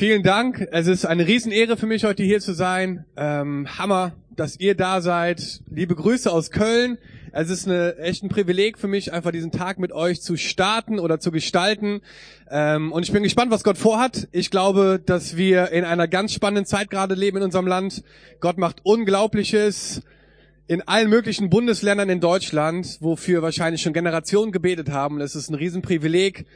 [0.00, 0.66] Vielen Dank.
[0.72, 3.04] Es ist eine Riesenehre für mich, heute hier zu sein.
[3.18, 5.60] Ähm, Hammer, dass ihr da seid.
[5.70, 6.96] Liebe Grüße aus Köln.
[7.32, 10.98] Es ist eine, echt ein Privileg für mich, einfach diesen Tag mit euch zu starten
[10.98, 12.00] oder zu gestalten.
[12.50, 14.26] Ähm, und ich bin gespannt, was Gott vorhat.
[14.32, 18.02] Ich glaube, dass wir in einer ganz spannenden Zeit gerade leben in unserem Land.
[18.40, 20.00] Gott macht Unglaubliches
[20.66, 25.20] in allen möglichen Bundesländern in Deutschland, wofür wahrscheinlich schon Generationen gebetet haben.
[25.20, 26.46] Es ist ein Riesenprivileg,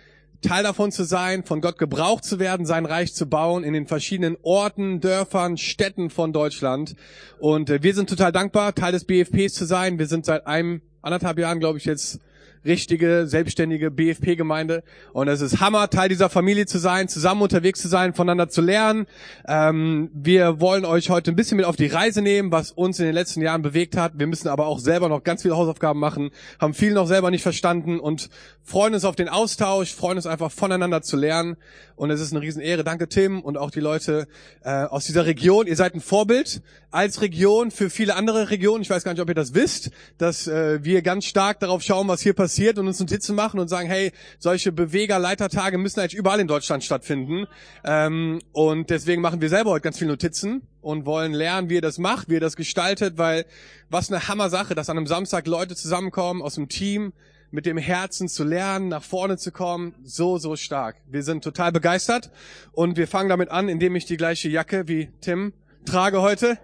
[0.44, 3.86] Teil davon zu sein, von Gott gebraucht zu werden, sein Reich zu bauen in den
[3.86, 6.96] verschiedenen Orten, Dörfern, Städten von Deutschland.
[7.38, 9.98] Und äh, wir sind total dankbar, Teil des BFPs zu sein.
[9.98, 12.20] Wir sind seit einem, anderthalb Jahren, glaube ich, jetzt
[12.64, 14.82] richtige, selbstständige BFP-Gemeinde.
[15.12, 18.62] Und es ist Hammer, Teil dieser Familie zu sein, zusammen unterwegs zu sein, voneinander zu
[18.62, 19.06] lernen.
[19.46, 23.06] Ähm, wir wollen euch heute ein bisschen mit auf die Reise nehmen, was uns in
[23.06, 24.12] den letzten Jahren bewegt hat.
[24.18, 27.42] Wir müssen aber auch selber noch ganz viele Hausaufgaben machen, haben viel noch selber nicht
[27.42, 28.30] verstanden und
[28.62, 31.56] freuen uns auf den Austausch, freuen uns einfach voneinander zu lernen.
[31.96, 32.82] Und es ist eine Riesenehre.
[32.82, 34.26] Danke Tim und auch die Leute
[34.62, 35.66] äh, aus dieser Region.
[35.66, 38.82] Ihr seid ein Vorbild als Region für viele andere Regionen.
[38.82, 42.08] Ich weiß gar nicht, ob ihr das wisst, dass äh, wir ganz stark darauf schauen,
[42.08, 46.40] was hier passiert und uns Notizen machen und sagen, hey, solche Beweger-Leitertage müssen eigentlich überall
[46.40, 47.46] in Deutschland stattfinden.
[47.84, 51.80] Ähm, und deswegen machen wir selber heute ganz viele Notizen und wollen lernen, wie ihr
[51.80, 53.46] das macht, wie ihr das gestaltet, weil
[53.88, 57.12] was eine Hammer-Sache, dass an einem Samstag Leute zusammenkommen aus dem Team,
[57.54, 60.96] mit dem Herzen zu lernen, nach vorne zu kommen, so, so stark.
[61.06, 62.32] Wir sind total begeistert
[62.72, 65.52] und wir fangen damit an, indem ich die gleiche Jacke wie Tim
[65.86, 66.58] trage heute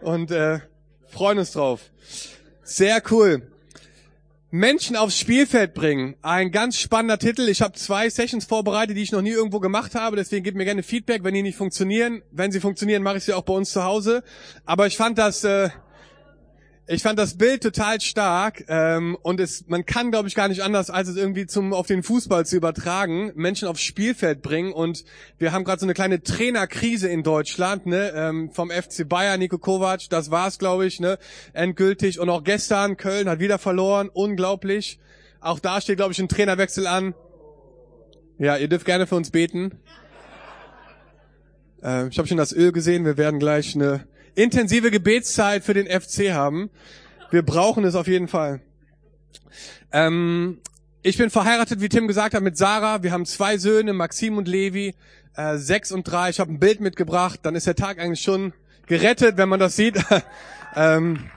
[0.00, 0.60] und äh,
[1.08, 1.90] freuen uns drauf.
[2.62, 3.52] Sehr cool.
[4.50, 6.16] Menschen aufs Spielfeld bringen.
[6.22, 7.46] Ein ganz spannender Titel.
[7.48, 10.16] Ich habe zwei Sessions vorbereitet, die ich noch nie irgendwo gemacht habe.
[10.16, 12.22] Deswegen gebt mir gerne Feedback, wenn die nicht funktionieren.
[12.32, 14.24] Wenn sie funktionieren, mache ich sie auch bei uns zu Hause.
[14.64, 15.68] Aber ich fand das äh,
[16.92, 20.62] ich fand das Bild total stark ähm, und es, man kann, glaube ich, gar nicht
[20.62, 25.04] anders, als es irgendwie zum auf den Fußball zu übertragen, Menschen aufs Spielfeld bringen und
[25.38, 29.58] wir haben gerade so eine kleine Trainerkrise in Deutschland, ne, ähm, vom FC Bayern, Nico
[29.58, 31.18] Kovac, das war's, glaube ich, ne,
[31.52, 34.98] endgültig und auch gestern Köln hat wieder verloren, unglaublich.
[35.40, 37.14] Auch da steht, glaube ich, ein Trainerwechsel an.
[38.38, 39.78] Ja, ihr dürft gerne für uns beten.
[41.84, 45.86] Äh, ich habe schon das Öl gesehen, wir werden gleich eine intensive Gebetszeit für den
[45.86, 46.70] FC haben.
[47.30, 48.60] Wir brauchen es auf jeden Fall.
[49.92, 50.58] Ähm,
[51.02, 53.02] ich bin verheiratet, wie Tim gesagt hat, mit Sarah.
[53.02, 54.94] Wir haben zwei Söhne, Maxim und Levi,
[55.34, 56.30] äh, sechs und drei.
[56.30, 57.40] Ich habe ein Bild mitgebracht.
[57.42, 58.52] Dann ist der Tag eigentlich schon
[58.86, 59.98] gerettet, wenn man das sieht.
[60.76, 61.30] ähm,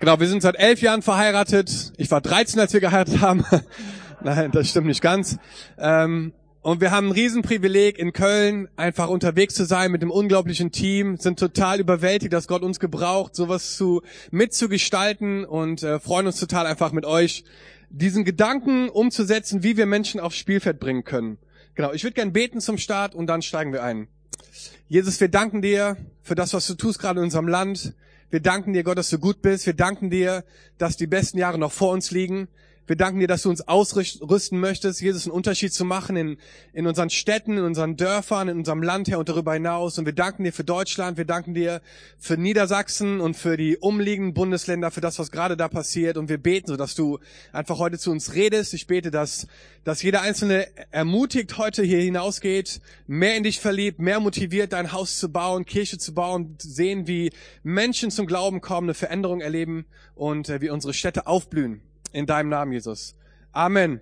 [0.00, 1.92] genau, wir sind seit elf Jahren verheiratet.
[1.96, 3.44] Ich war 13, als wir geheiratet haben.
[4.22, 5.38] Nein, das stimmt nicht ganz.
[5.78, 6.32] Ähm,
[6.64, 11.18] und wir haben ein Riesenprivileg in Köln, einfach unterwegs zu sein mit dem unglaublichen Team,
[11.18, 16.66] sind total überwältigt, dass Gott uns gebraucht, sowas zu mitzugestalten und äh, freuen uns total
[16.66, 17.44] einfach mit euch,
[17.90, 21.36] diesen Gedanken umzusetzen, wie wir Menschen aufs Spielfeld bringen können.
[21.74, 24.08] Genau, ich würde gern beten zum Start und dann steigen wir ein.
[24.88, 27.92] Jesus, wir danken dir für das, was du tust gerade in unserem Land.
[28.30, 29.66] Wir danken dir, Gott, dass du gut bist.
[29.66, 30.44] Wir danken dir,
[30.78, 32.48] dass die besten Jahre noch vor uns liegen.
[32.86, 36.36] Wir danken dir, dass du uns ausrüsten möchtest, Jesus, einen Unterschied zu machen in,
[36.74, 39.96] in unseren Städten, in unseren Dörfern, in unserem Land her und darüber hinaus.
[39.98, 41.80] Und wir danken dir für Deutschland, wir danken dir
[42.18, 46.18] für Niedersachsen und für die umliegenden Bundesländer, für das, was gerade da passiert.
[46.18, 47.20] Und wir beten, so dass du
[47.54, 48.74] einfach heute zu uns redest.
[48.74, 49.46] Ich bete, dass,
[49.84, 55.18] dass jeder Einzelne ermutigt heute hier hinausgeht, mehr in dich verliebt, mehr motiviert, dein Haus
[55.18, 60.50] zu bauen, Kirche zu bauen, sehen, wie Menschen zum Glauben kommen, eine Veränderung erleben und
[60.50, 61.80] äh, wie unsere Städte aufblühen
[62.14, 63.16] in deinem Namen, Jesus.
[63.52, 64.00] Amen.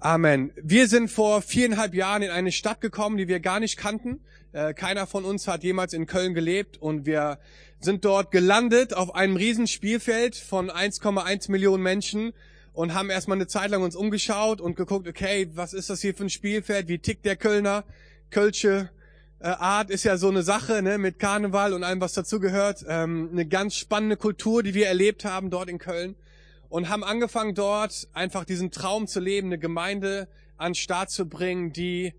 [0.00, 0.50] Amen.
[0.56, 4.20] Wir sind vor viereinhalb Jahren in eine Stadt gekommen, die wir gar nicht kannten.
[4.52, 7.38] Äh, keiner von uns hat jemals in Köln gelebt und wir
[7.80, 12.32] sind dort gelandet auf einem riesen Spielfeld von 1,1 Millionen Menschen
[12.72, 16.14] und haben erstmal eine Zeit lang uns umgeschaut und geguckt, okay, was ist das hier
[16.14, 16.88] für ein Spielfeld?
[16.88, 17.84] Wie tickt der Kölner?
[18.30, 18.88] Kölsche
[19.40, 22.86] äh, Art ist ja so eine Sache, ne, mit Karneval und allem, was dazugehört.
[22.88, 26.16] Ähm, eine ganz spannende Kultur, die wir erlebt haben dort in Köln
[26.68, 31.28] und haben angefangen dort einfach diesen Traum zu leben, eine Gemeinde an den Start zu
[31.28, 32.14] bringen, die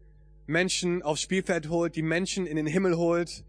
[0.47, 3.43] Menschen aufs Spielfeld holt, die Menschen in den Himmel holt,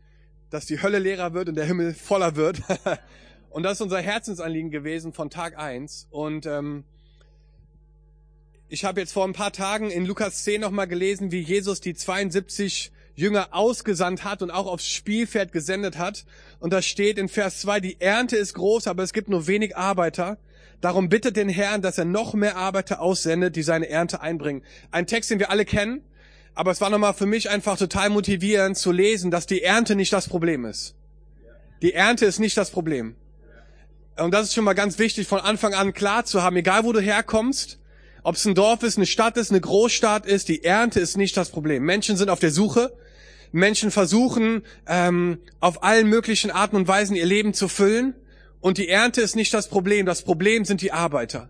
[0.50, 2.60] dass die Hölle leerer wird und der Himmel voller wird.
[3.50, 6.06] und das ist unser Herzensanliegen gewesen von Tag eins.
[6.10, 6.84] Und ähm,
[8.68, 11.94] ich habe jetzt vor ein paar Tagen in Lukas 10 nochmal gelesen, wie Jesus die
[11.94, 16.24] 72 Jünger ausgesandt hat und auch aufs Spielfeld gesendet hat.
[16.58, 19.76] Und da steht in Vers 2, die Ernte ist groß, aber es gibt nur wenig
[19.76, 20.38] Arbeiter.
[20.80, 24.62] Darum bittet den Herrn, dass er noch mehr Arbeiter aussendet, die seine Ernte einbringen.
[24.90, 26.02] Ein Text, den wir alle kennen,
[26.54, 30.12] aber es war nochmal für mich einfach total motivierend zu lesen, dass die Ernte nicht
[30.12, 30.94] das Problem ist.
[31.82, 33.14] Die Ernte ist nicht das Problem.
[34.16, 36.92] Und das ist schon mal ganz wichtig, von Anfang an klar zu haben, egal wo
[36.92, 37.78] du herkommst,
[38.22, 41.36] ob es ein Dorf ist, eine Stadt ist, eine Großstadt ist, die Ernte ist nicht
[41.36, 41.84] das Problem.
[41.84, 42.92] Menschen sind auf der Suche,
[43.52, 48.14] Menschen versuchen, ähm, auf allen möglichen Arten und Weisen ihr Leben zu füllen.
[48.60, 50.06] Und die Ernte ist nicht das Problem.
[50.06, 51.48] Das Problem sind die Arbeiter.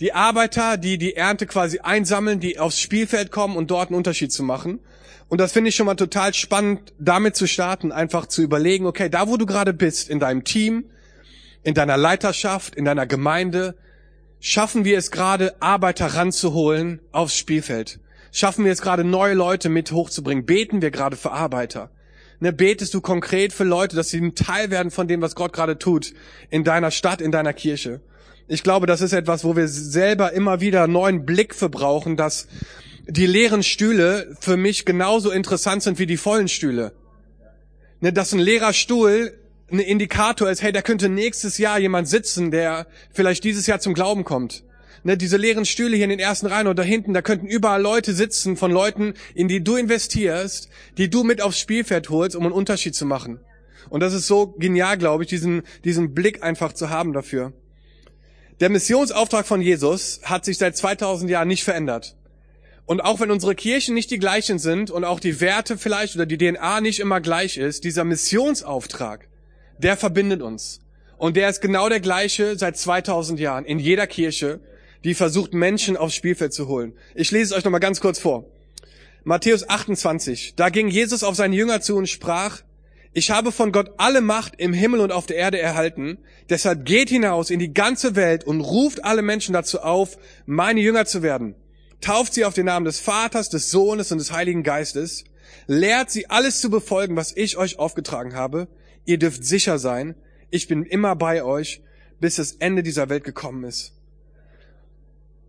[0.00, 4.32] Die Arbeiter, die die Ernte quasi einsammeln, die aufs Spielfeld kommen und dort einen Unterschied
[4.32, 4.80] zu machen.
[5.28, 9.08] Und das finde ich schon mal total spannend, damit zu starten, einfach zu überlegen, okay,
[9.08, 10.84] da wo du gerade bist, in deinem Team,
[11.64, 13.76] in deiner Leiterschaft, in deiner Gemeinde,
[14.40, 18.00] schaffen wir es gerade, Arbeiter ranzuholen aufs Spielfeld.
[18.30, 20.46] Schaffen wir es gerade, neue Leute mit hochzubringen.
[20.46, 21.90] Beten wir gerade für Arbeiter.
[22.40, 25.52] Ne, betest du konkret für Leute, dass sie ein Teil werden von dem, was Gott
[25.52, 26.12] gerade tut,
[26.50, 28.00] in deiner Stadt, in deiner Kirche.
[28.46, 32.46] Ich glaube, das ist etwas, wo wir selber immer wieder neuen Blick für brauchen, dass
[33.08, 36.92] die leeren Stühle für mich genauso interessant sind wie die vollen Stühle.
[38.00, 39.34] Ne, dass ein leerer Stuhl
[39.70, 43.94] ein Indikator ist, hey, da könnte nächstes Jahr jemand sitzen, der vielleicht dieses Jahr zum
[43.94, 44.62] Glauben kommt.
[45.04, 48.12] Ne, diese leeren Stühle hier in den ersten Reihen oder hinten, da könnten überall Leute
[48.12, 52.52] sitzen von Leuten, in die du investierst, die du mit aufs Spielfeld holst, um einen
[52.52, 53.40] Unterschied zu machen.
[53.90, 57.52] Und das ist so genial, glaube ich, diesen, diesen Blick einfach zu haben dafür.
[58.60, 62.16] Der Missionsauftrag von Jesus hat sich seit 2000 Jahren nicht verändert.
[62.86, 66.26] Und auch wenn unsere Kirchen nicht die gleichen sind und auch die Werte vielleicht oder
[66.26, 69.28] die DNA nicht immer gleich ist, dieser Missionsauftrag,
[69.78, 70.80] der verbindet uns.
[71.18, 74.60] Und der ist genau der gleiche seit 2000 Jahren in jeder Kirche,
[75.04, 76.92] die versucht, Menschen aufs Spielfeld zu holen.
[77.14, 78.44] Ich lese es euch nochmal ganz kurz vor.
[79.24, 80.54] Matthäus 28.
[80.56, 82.62] Da ging Jesus auf seine Jünger zu und sprach,
[83.12, 86.18] ich habe von Gott alle Macht im Himmel und auf der Erde erhalten.
[86.50, 91.04] Deshalb geht hinaus in die ganze Welt und ruft alle Menschen dazu auf, meine Jünger
[91.04, 91.54] zu werden.
[92.00, 95.24] Tauft sie auf den Namen des Vaters, des Sohnes und des Heiligen Geistes.
[95.66, 98.68] Lehrt sie alles zu befolgen, was ich euch aufgetragen habe.
[99.04, 100.14] Ihr dürft sicher sein,
[100.50, 101.82] ich bin immer bei euch,
[102.20, 103.97] bis das Ende dieser Welt gekommen ist.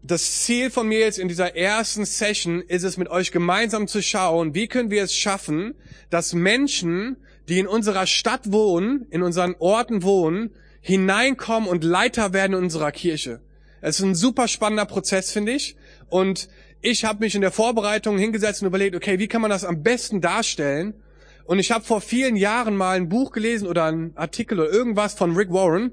[0.02, 4.02] Das Ziel von mir jetzt in dieser ersten Session ist es, mit euch gemeinsam zu
[4.02, 5.76] schauen, wie können wir es schaffen,
[6.10, 7.18] dass Menschen,
[7.50, 12.94] die in unserer Stadt wohnen, in unseren Orten wohnen, hineinkommen und Leiter werden in unserer
[12.94, 13.42] Kirche.
[13.82, 15.76] Es ist ein super spannender Prozess, finde ich.
[16.08, 16.48] Und
[16.82, 19.84] ich habe mich in der Vorbereitung hingesetzt und überlegt, okay, wie kann man das am
[19.84, 20.94] besten darstellen?
[21.44, 25.14] Und ich habe vor vielen Jahren mal ein Buch gelesen oder einen Artikel oder irgendwas
[25.14, 25.92] von Rick Warren,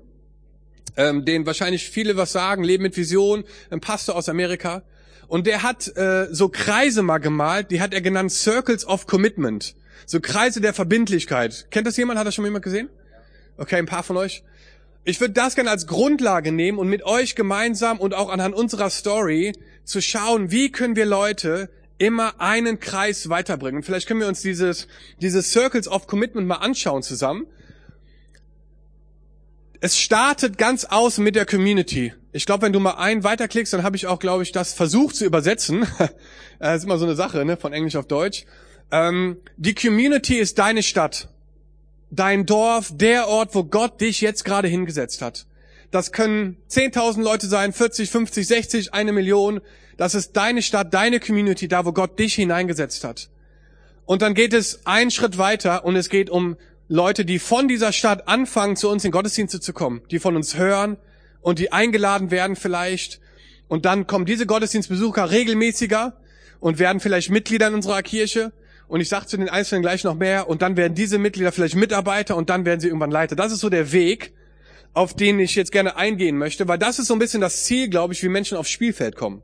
[0.97, 4.83] ähm, den wahrscheinlich viele was sagen, Leben mit Vision, ein Pastor aus Amerika.
[5.29, 9.75] Und der hat äh, so Kreise mal gemalt, die hat er genannt Circles of Commitment.
[10.07, 11.67] So Kreise der Verbindlichkeit.
[11.71, 12.19] Kennt das jemand?
[12.19, 12.89] Hat das schon jemand gesehen?
[13.57, 14.45] Okay, ein paar von euch.
[15.05, 18.91] Ich würde das gerne als Grundlage nehmen und mit euch gemeinsam und auch anhand unserer
[18.91, 19.53] Story
[19.85, 23.83] zu schauen, wie können wir Leute immer einen Kreis weiterbringen.
[23.83, 24.89] Vielleicht können wir uns dieses,
[25.21, 27.47] diese Circles of Commitment mal anschauen zusammen.
[29.81, 32.15] Es startet ganz außen mit der Community.
[32.33, 35.17] Ich glaube, wenn du mal einen weiterklickst, dann habe ich auch, glaube ich, das versucht
[35.17, 35.87] zu übersetzen.
[36.59, 38.47] das ist immer so eine Sache, ne, von Englisch auf Deutsch.
[38.91, 41.29] Ähm, die Community ist deine Stadt,
[42.11, 45.47] dein Dorf, der Ort, wo Gott dich jetzt gerade hingesetzt hat.
[45.91, 49.61] Das können 10.000 Leute sein, 40, 50, 60, eine Million.
[49.97, 53.29] Das ist deine Stadt, deine Community, da wo Gott dich hineingesetzt hat.
[54.05, 56.57] Und dann geht es einen Schritt weiter und es geht um
[56.89, 60.57] Leute, die von dieser Stadt anfangen, zu uns in Gottesdienste zu kommen, die von uns
[60.57, 60.97] hören
[61.41, 63.21] und die eingeladen werden vielleicht.
[63.69, 66.17] Und dann kommen diese Gottesdienstbesucher regelmäßiger
[66.61, 68.53] und werden vielleicht Mitglieder in unserer Kirche.
[68.89, 70.49] Und ich sage zu den Einzelnen gleich noch mehr.
[70.49, 73.35] Und dann werden diese Mitglieder vielleicht Mitarbeiter und dann werden sie irgendwann Leiter.
[73.35, 74.33] Das ist so der Weg,
[74.95, 77.89] auf den ich jetzt gerne eingehen möchte, weil das ist so ein bisschen das Ziel,
[77.89, 79.43] glaube ich, wie Menschen aufs Spielfeld kommen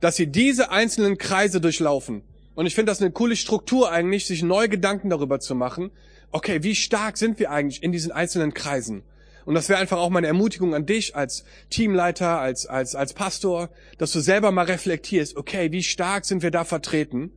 [0.00, 2.22] dass sie diese einzelnen Kreise durchlaufen.
[2.54, 5.90] Und ich finde das eine coole Struktur eigentlich, sich neue Gedanken darüber zu machen.
[6.36, 9.04] Okay, wie stark sind wir eigentlich in diesen einzelnen Kreisen?
[9.46, 13.70] Und das wäre einfach auch meine Ermutigung an dich als Teamleiter, als, als, als Pastor,
[13.96, 17.32] dass du selber mal reflektierst, okay, wie stark sind wir da vertreten?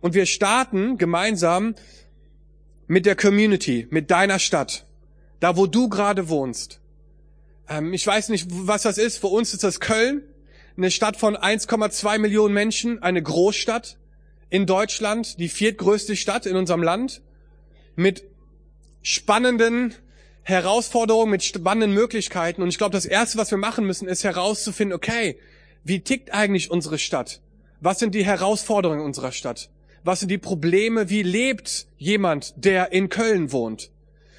[0.00, 1.74] Und wir starten gemeinsam
[2.86, 4.86] mit der Community, mit deiner Stadt,
[5.40, 6.80] da wo du gerade wohnst.
[7.68, 9.18] Ähm, ich weiß nicht, was das ist.
[9.18, 10.22] Für uns ist das Köln
[10.78, 13.98] eine Stadt von 1,2 Millionen Menschen, eine Großstadt
[14.48, 17.20] in Deutschland, die viertgrößte Stadt in unserem Land,
[17.96, 18.29] mit
[19.02, 19.94] spannenden
[20.42, 22.62] Herausforderungen, mit spannenden Möglichkeiten.
[22.62, 25.38] Und ich glaube, das Erste, was wir machen müssen, ist herauszufinden, okay,
[25.84, 27.40] wie tickt eigentlich unsere Stadt?
[27.80, 29.70] Was sind die Herausforderungen unserer Stadt?
[30.04, 31.10] Was sind die Probleme?
[31.10, 33.90] Wie lebt jemand, der in Köln wohnt?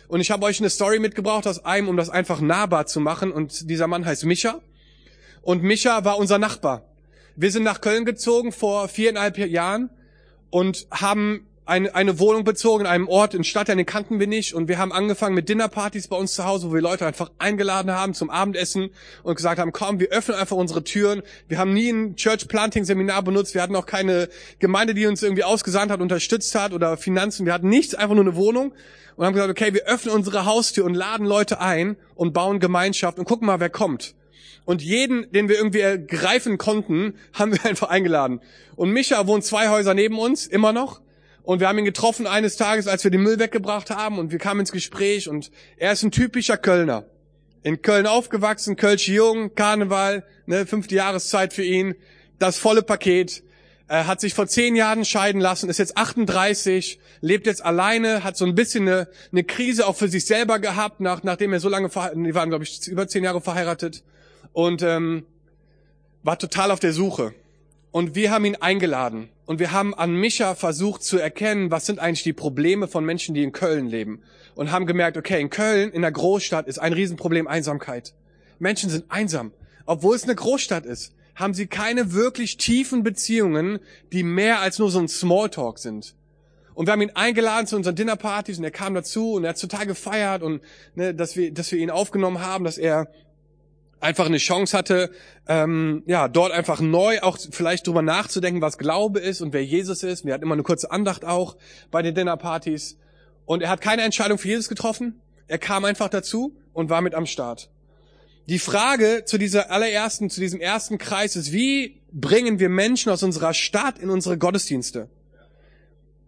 [0.08, 3.32] Und ich habe euch eine Story mitgebracht aus einem, um das einfach nahbar zu machen.
[3.32, 4.60] Und dieser Mann heißt Micha.
[5.42, 6.84] Und Micha war unser Nachbar.
[7.36, 9.90] Wir sind nach Köln gezogen vor viereinhalb Jahren
[10.50, 14.54] und haben eine, eine Wohnung bezogen in einem Ort in Stadt, den kannten wir nicht.
[14.54, 17.92] Und wir haben angefangen mit Dinnerpartys bei uns zu Hause, wo wir Leute einfach eingeladen
[17.92, 18.90] haben zum Abendessen
[19.24, 21.22] und gesagt haben, komm, wir öffnen einfach unsere Türen.
[21.48, 23.54] Wir haben nie ein Church Planting Seminar benutzt.
[23.54, 24.28] Wir hatten auch keine
[24.60, 27.46] Gemeinde, die uns irgendwie ausgesandt hat, unterstützt hat oder Finanzen.
[27.46, 28.74] Wir hatten nichts, einfach nur eine Wohnung
[29.16, 33.18] und haben gesagt, okay, wir öffnen unsere Haustür und laden Leute ein und bauen Gemeinschaft
[33.18, 34.14] und gucken mal, wer kommt.
[34.66, 38.42] Und jeden, den wir irgendwie greifen konnten, haben wir einfach eingeladen.
[38.76, 41.00] Und Micha wohnt zwei Häuser neben uns, immer noch.
[41.44, 44.40] Und wir haben ihn getroffen eines Tages, als wir den Müll weggebracht haben und wir
[44.40, 47.06] kamen ins Gespräch und er ist ein typischer Kölner.
[47.64, 51.96] In Köln aufgewachsen, Kölsch jung, Karneval, ne, fünfte Jahreszeit für ihn,
[52.40, 53.44] das volle Paket.
[53.88, 58.38] Er hat sich vor zehn Jahren scheiden lassen, ist jetzt 38, lebt jetzt alleine, hat
[58.38, 61.70] so ein bisschen eine, eine Krise auch für sich selber gehabt, nach, nachdem er so
[61.70, 64.04] lange, die waren glaube ich über zehn Jahre verheiratet
[64.54, 65.26] und ähm,
[66.24, 67.34] war total auf der Suche.
[67.92, 72.00] Und wir haben ihn eingeladen und wir haben an Micha versucht zu erkennen, was sind
[72.00, 74.22] eigentlich die Probleme von Menschen, die in Köln leben.
[74.56, 78.14] Und haben gemerkt, okay, in Köln, in der Großstadt, ist ein Riesenproblem Einsamkeit.
[78.60, 79.52] Menschen sind einsam.
[79.86, 83.80] Obwohl es eine Großstadt ist, haben sie keine wirklich tiefen Beziehungen,
[84.14, 86.16] die mehr als nur so ein Smalltalk sind.
[86.74, 89.60] Und wir haben ihn eingeladen zu unseren Dinnerpartys und er kam dazu und er hat
[89.60, 90.62] total gefeiert und
[90.96, 93.10] ne, dass wir, dass wir ihn aufgenommen haben, dass er
[94.02, 95.12] einfach eine Chance hatte,
[95.48, 100.04] ähm, ja, dort einfach neu auch vielleicht drüber nachzudenken, was Glaube ist und wer Jesus
[100.04, 100.26] ist.
[100.26, 101.56] Wir hatten immer eine kurze Andacht auch
[101.92, 102.98] bei den Dinnerpartys.
[103.46, 105.22] Und er hat keine Entscheidung für Jesus getroffen.
[105.48, 107.70] Er kam einfach dazu und war mit am Start.
[108.50, 113.24] Die Frage zu dieser allerersten, zu diesem ersten Kreis ist, wie bringen wir Menschen aus
[113.24, 115.10] unserer Stadt in unsere Gottesdienste?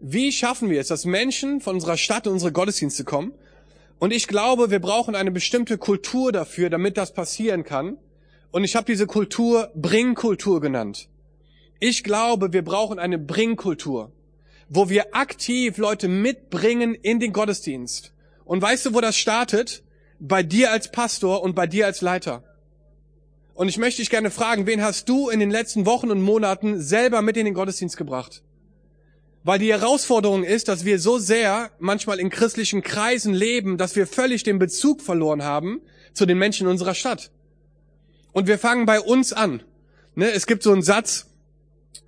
[0.00, 3.32] Wie schaffen wir es, dass Menschen von unserer Stadt in unsere Gottesdienste kommen?
[3.98, 7.98] Und ich glaube, wir brauchen eine bestimmte Kultur dafür, damit das passieren kann.
[8.50, 11.08] Und ich habe diese Kultur Bringkultur genannt.
[11.80, 14.12] Ich glaube, wir brauchen eine Bringkultur,
[14.68, 18.12] wo wir aktiv Leute mitbringen in den Gottesdienst.
[18.44, 19.82] Und weißt du, wo das startet?
[20.20, 22.44] Bei dir als Pastor und bei dir als Leiter.
[23.54, 26.80] Und ich möchte dich gerne fragen, wen hast du in den letzten Wochen und Monaten
[26.80, 28.42] selber mit in den Gottesdienst gebracht?
[29.44, 34.06] Weil die Herausforderung ist, dass wir so sehr manchmal in christlichen Kreisen leben, dass wir
[34.06, 35.82] völlig den Bezug verloren haben
[36.14, 37.30] zu den Menschen in unserer Stadt.
[38.32, 39.62] Und wir fangen bei uns an.
[40.14, 41.26] Ne, es gibt so einen Satz,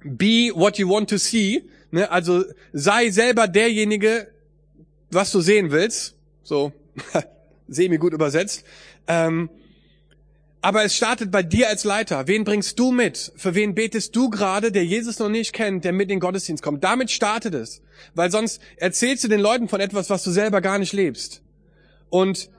[0.02, 1.62] be what you want to see.
[1.90, 4.28] Ne, also sei selber derjenige,
[5.10, 6.16] was du sehen willst.
[6.42, 6.72] So,
[7.68, 8.64] semi gut übersetzt.
[9.08, 9.50] Ähm,
[10.66, 12.26] aber es startet bei dir als Leiter.
[12.26, 13.30] Wen bringst du mit?
[13.36, 16.60] Für wen betest du gerade, der Jesus noch nicht kennt, der mit in den Gottesdienst
[16.60, 16.82] kommt?
[16.82, 17.82] Damit startet es.
[18.16, 21.40] Weil sonst erzählst du den Leuten von etwas, was du selber gar nicht lebst.
[22.10, 22.50] Und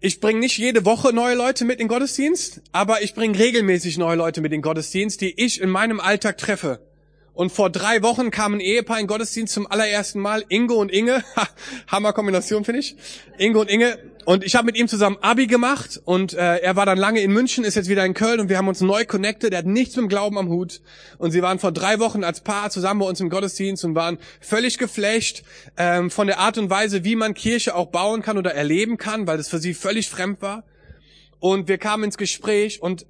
[0.00, 3.96] ich bringe nicht jede Woche neue Leute mit in den Gottesdienst, aber ich bringe regelmäßig
[3.96, 6.78] neue Leute mit in den Gottesdienst, die ich in meinem Alltag treffe.
[7.34, 10.44] Und vor drei Wochen kam ein Ehepaar in Gottesdienst zum allerersten Mal.
[10.50, 11.24] Ingo und Inge.
[11.86, 12.96] Hammer Kombination, finde ich.
[13.38, 13.98] Ingo und Inge.
[14.24, 17.32] Und ich habe mit ihm zusammen Abi gemacht und äh, er war dann lange in
[17.32, 19.52] München, ist jetzt wieder in Köln und wir haben uns neu connected.
[19.52, 20.80] Er hat nichts mit dem Glauben am Hut.
[21.18, 24.18] Und sie waren vor drei Wochen als Paar zusammen bei uns im Gottesdienst und waren
[24.40, 25.42] völlig geflasht
[25.76, 29.26] ähm, von der Art und Weise, wie man Kirche auch bauen kann oder erleben kann,
[29.26, 30.64] weil das für sie völlig fremd war.
[31.40, 33.06] Und wir kamen ins Gespräch und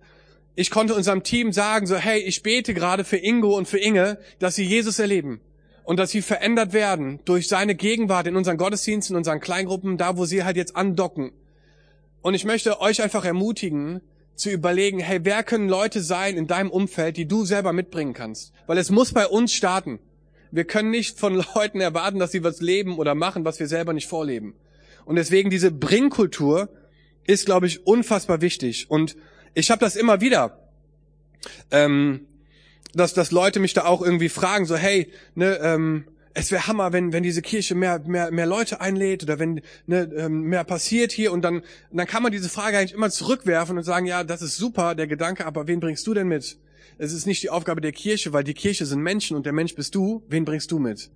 [0.54, 4.18] ich konnte unserem Team sagen, so, hey, ich bete gerade für Ingo und für Inge,
[4.38, 5.40] dass sie Jesus erleben
[5.84, 10.16] und dass sie verändert werden durch seine Gegenwart in unseren Gottesdiensten, in unseren Kleingruppen, da
[10.16, 11.32] wo sie halt jetzt andocken.
[12.20, 14.00] Und ich möchte euch einfach ermutigen,
[14.34, 18.52] zu überlegen, hey, wer können Leute sein in deinem Umfeld, die du selber mitbringen kannst?
[18.66, 19.98] Weil es muss bei uns starten.
[20.50, 23.92] Wir können nicht von Leuten erwarten, dass sie was leben oder machen, was wir selber
[23.92, 24.54] nicht vorleben.
[25.04, 26.68] Und deswegen diese Bringkultur
[27.24, 28.90] ist, glaube ich, unfassbar wichtig.
[28.90, 29.16] Und
[29.54, 30.58] ich habe das immer wieder.
[31.70, 32.26] Ähm,
[32.94, 36.92] dass, dass Leute mich da auch irgendwie fragen, so, hey, ne, ähm, es wäre Hammer,
[36.92, 41.12] wenn, wenn diese Kirche mehr, mehr, mehr Leute einlädt oder wenn ne, ähm, mehr passiert
[41.12, 44.42] hier und dann, dann kann man diese Frage eigentlich immer zurückwerfen und sagen, ja, das
[44.42, 46.58] ist super, der Gedanke, aber wen bringst du denn mit?
[46.98, 49.74] Es ist nicht die Aufgabe der Kirche, weil die Kirche sind Menschen und der Mensch
[49.74, 51.10] bist du, wen bringst du mit?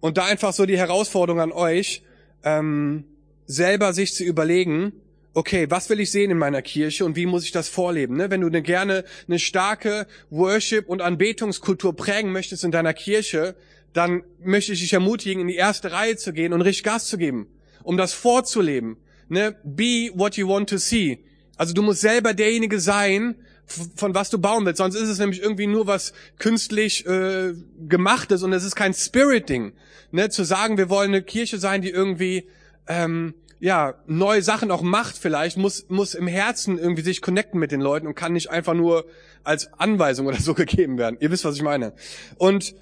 [0.00, 2.02] Und da einfach so die Herausforderung an euch,
[2.44, 3.04] ähm,
[3.46, 4.92] selber sich zu überlegen,
[5.34, 8.16] okay, was will ich sehen in meiner Kirche und wie muss ich das vorleben?
[8.16, 8.30] Ne?
[8.30, 13.56] Wenn du eine, gerne eine starke Worship- und Anbetungskultur prägen möchtest in deiner Kirche,
[13.92, 17.18] dann möchte ich dich ermutigen, in die erste Reihe zu gehen und richtig Gas zu
[17.18, 17.46] geben,
[17.82, 18.96] um das vorzuleben.
[19.28, 19.56] Ne?
[19.64, 21.24] Be what you want to see.
[21.56, 23.36] Also du musst selber derjenige sein,
[23.96, 24.78] von was du bauen willst.
[24.78, 27.54] Sonst ist es nämlich irgendwie nur was künstlich äh,
[27.88, 29.72] gemachtes und es ist kein Spirit-Ding.
[30.10, 30.28] Ne?
[30.28, 32.48] Zu sagen, wir wollen eine Kirche sein, die irgendwie
[32.86, 37.70] ähm, ja, neue Sachen auch macht vielleicht, muss, muss im Herzen irgendwie sich connecten mit
[37.70, 39.04] den Leuten und kann nicht einfach nur
[39.44, 41.16] als Anweisung oder so gegeben werden.
[41.20, 41.92] Ihr wisst, was ich meine.
[42.38, 42.74] Und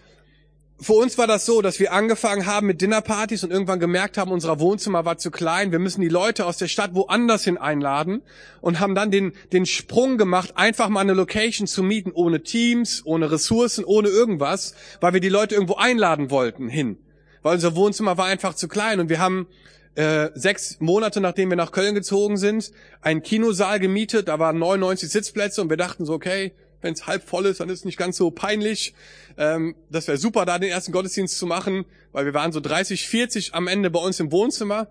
[0.81, 4.33] für uns war das so, dass wir angefangen haben mit Dinnerpartys und irgendwann gemerkt haben,
[4.33, 5.71] unser Wohnzimmer war zu klein.
[5.71, 8.23] Wir müssen die Leute aus der Stadt woanders hin einladen
[8.63, 13.03] und haben dann den, den Sprung gemacht, einfach mal eine Location zu mieten, ohne Teams,
[13.05, 16.97] ohne Ressourcen, ohne irgendwas, weil wir die Leute irgendwo einladen wollten hin.
[17.43, 19.47] Weil unser Wohnzimmer war einfach zu klein und wir haben
[19.95, 25.11] äh, sechs Monate nachdem wir nach Köln gezogen sind, einen Kinosaal gemietet, da waren 99
[25.11, 27.99] Sitzplätze und wir dachten so, okay, wenn es halb voll ist, dann ist es nicht
[27.99, 28.95] ganz so peinlich.
[29.37, 33.07] Ähm, das wäre super, da den ersten Gottesdienst zu machen, weil wir waren so 30,
[33.07, 34.89] 40 am Ende bei uns im Wohnzimmer.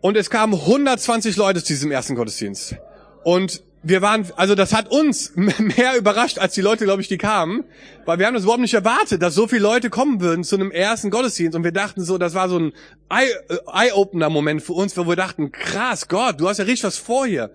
[0.00, 2.76] Und es kamen 120 Leute zu diesem ersten Gottesdienst.
[3.24, 7.18] Und wir waren, also das hat uns mehr überrascht als die Leute, glaube ich, die
[7.18, 7.64] kamen,
[8.04, 10.70] weil wir haben das überhaupt nicht erwartet, dass so viele Leute kommen würden zu einem
[10.70, 12.72] ersten Gottesdienst und wir dachten so, das war so ein
[13.10, 13.26] äh,
[13.66, 17.50] Eye-Opener-Moment für uns, wo wir dachten, krass, Gott, du hast ja richtig was vor hier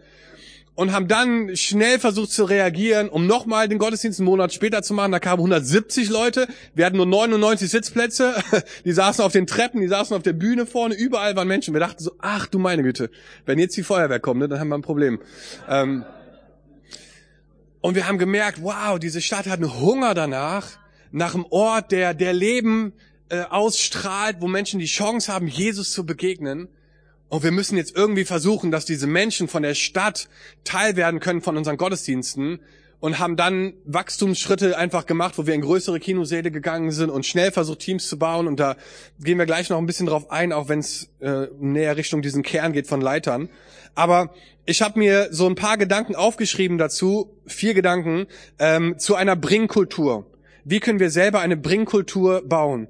[0.76, 4.94] und haben dann schnell versucht zu reagieren, um nochmal den Gottesdienst einen Monat später zu
[4.94, 5.12] machen.
[5.12, 8.34] Da kamen 170 Leute, wir hatten nur 99 Sitzplätze,
[8.86, 11.74] die saßen auf den Treppen, die saßen auf der Bühne vorne, überall waren Menschen.
[11.74, 13.12] Wir dachten so, ach du meine Güte,
[13.46, 15.20] wenn jetzt die Feuerwehr kommt, ne, dann haben wir ein Problem.
[15.70, 16.06] Ähm
[17.84, 20.80] und wir haben gemerkt, wow, diese Stadt hat einen Hunger danach,
[21.12, 22.94] nach einem Ort, der, der Leben
[23.28, 26.70] äh, ausstrahlt, wo Menschen die Chance haben, Jesus zu begegnen.
[27.28, 30.30] Und wir müssen jetzt irgendwie versuchen, dass diese Menschen von der Stadt
[30.64, 32.62] Teil werden können von unseren Gottesdiensten
[33.04, 37.52] und haben dann Wachstumsschritte einfach gemacht, wo wir in größere Kinosäle gegangen sind und schnell
[37.52, 38.48] versucht, Teams zu bauen.
[38.48, 38.78] Und da
[39.20, 42.44] gehen wir gleich noch ein bisschen drauf ein, auch wenn es äh, näher Richtung diesen
[42.44, 43.50] Kern geht von Leitern.
[43.94, 44.34] Aber
[44.66, 48.26] ich habe mir so ein paar Gedanken aufgeschrieben dazu, vier Gedanken,
[48.58, 50.26] ähm, zu einer Bringkultur.
[50.64, 52.88] Wie können wir selber eine Bringkultur bauen?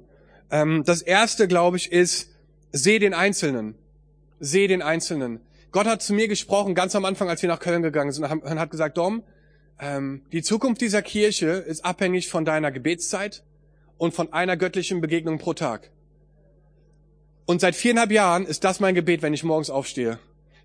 [0.48, 2.30] Ähm, das erste, glaube ich, ist,
[2.70, 3.74] seh den Einzelnen
[4.40, 5.40] sehe den Einzelnen.
[5.72, 8.60] Gott hat zu mir gesprochen, ganz am Anfang, als wir nach Köln gegangen sind, und
[8.60, 9.22] hat gesagt, Dom,
[9.78, 13.42] ähm, die Zukunft dieser Kirche ist abhängig von deiner Gebetszeit
[13.98, 15.90] und von einer göttlichen Begegnung pro Tag.
[17.46, 20.18] Und seit viereinhalb Jahren ist das mein Gebet, wenn ich morgens aufstehe,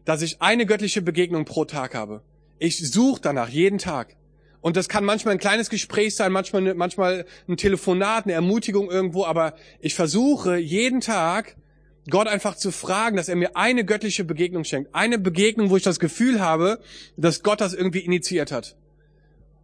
[0.06, 2.22] dass ich eine göttliche Begegnung pro Tag habe.
[2.58, 4.16] Ich suche danach jeden Tag.
[4.62, 9.26] Und das kann manchmal ein kleines Gespräch sein, manchmal, manchmal ein Telefonat, eine Ermutigung irgendwo,
[9.26, 11.56] aber ich versuche jeden Tag
[12.10, 14.94] Gott einfach zu fragen, dass er mir eine göttliche Begegnung schenkt.
[14.94, 16.80] Eine Begegnung, wo ich das Gefühl habe,
[17.16, 18.76] dass Gott das irgendwie initiiert hat.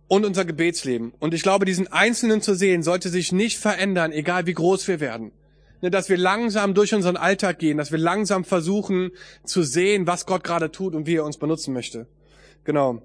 [0.08, 1.14] Und unser Gebetsleben.
[1.20, 5.00] Und ich glaube, diesen Einzelnen zu sehen, sollte sich nicht verändern, egal wie groß wir
[5.00, 5.32] werden.
[5.82, 9.12] Ne, dass wir langsam durch unseren Alltag gehen, dass wir langsam versuchen
[9.44, 12.08] zu sehen, was Gott gerade tut und wie er uns benutzen möchte.
[12.64, 13.02] Genau.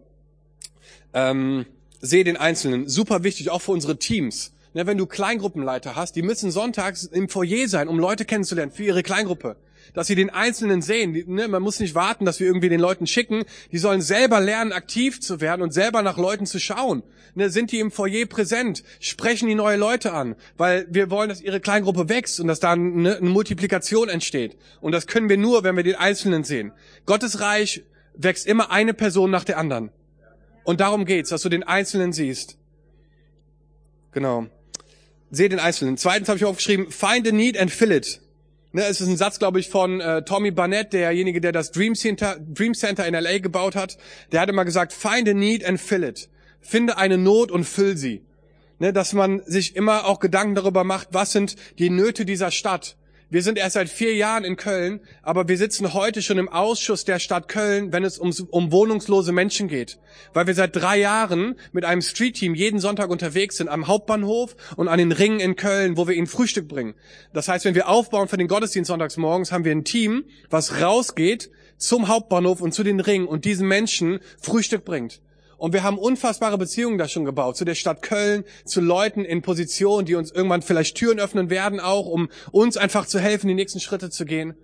[1.13, 1.67] Ähm,
[2.01, 2.89] sehe den Einzelnen.
[2.89, 4.53] Super wichtig, auch für unsere Teams.
[4.73, 8.85] Ne, wenn du Kleingruppenleiter hast, die müssen sonntags im Foyer sein, um Leute kennenzulernen für
[8.85, 9.57] ihre Kleingruppe.
[9.95, 11.13] Dass sie den Einzelnen sehen.
[11.27, 13.45] Ne, man muss nicht warten, dass wir irgendwie den Leuten schicken.
[13.73, 17.03] Die sollen selber lernen, aktiv zu werden und selber nach Leuten zu schauen.
[17.35, 18.83] Ne, sind die im Foyer präsent?
[18.99, 20.37] Sprechen die neue Leute an?
[20.57, 24.57] Weil wir wollen, dass ihre Kleingruppe wächst und dass da eine, eine Multiplikation entsteht.
[24.81, 26.73] Und das können wir nur, wenn wir den Einzelnen sehen.
[27.07, 29.91] Gottes Reich wächst immer eine Person nach der anderen.
[30.65, 32.59] Und darum geht's, dass du den Einzelnen siehst.
[34.13, 34.47] Genau.
[35.31, 35.97] Sehe den Einzelnen.
[35.97, 38.21] Zweitens habe ich aufgeschrieben, find a need and fill it.
[38.73, 41.97] Ne, es ist ein Satz, glaube ich, von äh, Tommy Barnett, derjenige, der das Dream
[41.97, 43.99] Center, Dream Center in LA gebaut hat.
[44.31, 46.29] Der hat immer gesagt, find a need and fill it.
[46.61, 48.23] Finde eine Not und füll sie.
[48.79, 52.97] Ne, dass man sich immer auch Gedanken darüber macht, was sind die Nöte dieser Stadt.
[53.33, 57.05] Wir sind erst seit vier Jahren in Köln, aber wir sitzen heute schon im Ausschuss
[57.05, 60.01] der Stadt Köln, wenn es um, um wohnungslose Menschen geht.
[60.35, 64.89] Weil wir seit drei Jahren mit einem Street-Team jeden Sonntag unterwegs sind am Hauptbahnhof und
[64.89, 66.95] an den Ringen in Köln, wo wir ihnen Frühstück bringen.
[67.33, 70.81] Das heißt, wenn wir aufbauen für den Gottesdienst sonntags morgens, haben wir ein Team, was
[70.81, 75.23] rausgeht zum Hauptbahnhof und zu den Ringen und diesen Menschen Frühstück bringt.
[75.61, 79.43] Und wir haben unfassbare Beziehungen da schon gebaut, zu der Stadt Köln, zu Leuten in
[79.43, 83.55] Positionen, die uns irgendwann vielleicht Türen öffnen werden, auch um uns einfach zu helfen, die
[83.55, 84.55] nächsten Schritte zu gehen.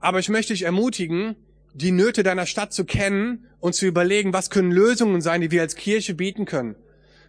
[0.00, 1.36] Aber ich möchte dich ermutigen,
[1.74, 5.62] die Nöte deiner Stadt zu kennen und zu überlegen, was können Lösungen sein, die wir
[5.62, 6.74] als Kirche bieten können.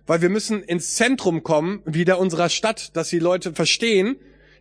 [0.08, 4.16] Weil wir müssen ins Zentrum kommen, wieder unserer Stadt, dass die Leute verstehen,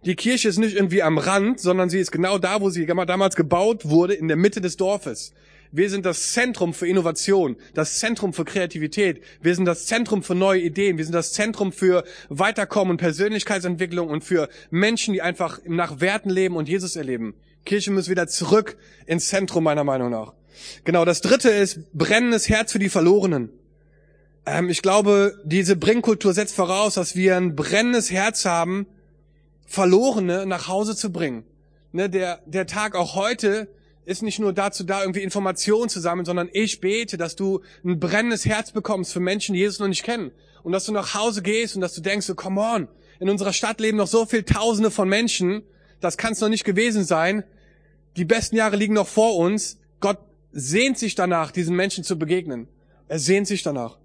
[0.04, 3.34] die Kirche ist nicht irgendwie am Rand, sondern sie ist genau da, wo sie damals
[3.34, 5.32] gebaut wurde, in der Mitte des Dorfes.
[5.74, 9.22] Wir sind das Zentrum für Innovation, das Zentrum für Kreativität.
[9.40, 10.98] Wir sind das Zentrum für neue Ideen.
[10.98, 16.28] Wir sind das Zentrum für Weiterkommen und Persönlichkeitsentwicklung und für Menschen, die einfach nach Werten
[16.28, 17.34] leben und Jesus erleben.
[17.64, 20.34] Kirche muss wieder zurück ins Zentrum meiner Meinung nach.
[20.84, 23.48] Genau, das dritte ist brennendes Herz für die Verlorenen.
[24.44, 28.86] Ähm, ich glaube, diese Bringkultur setzt voraus, dass wir ein brennendes Herz haben,
[29.66, 31.44] Verlorene nach Hause zu bringen.
[31.92, 33.68] Ne, der, der Tag auch heute
[34.04, 38.00] ist nicht nur dazu da, irgendwie Informationen zu sammeln, sondern ich bete, dass du ein
[38.00, 40.32] brennendes Herz bekommst für Menschen, die Jesus noch nicht kennen.
[40.62, 42.88] Und dass du nach Hause gehst und dass du denkst, so, come on,
[43.20, 45.62] in unserer Stadt leben noch so viel Tausende von Menschen.
[46.00, 47.44] Das kann es noch nicht gewesen sein.
[48.16, 49.78] Die besten Jahre liegen noch vor uns.
[50.00, 50.18] Gott
[50.50, 52.68] sehnt sich danach, diesen Menschen zu begegnen.
[53.08, 53.98] Er sehnt sich danach.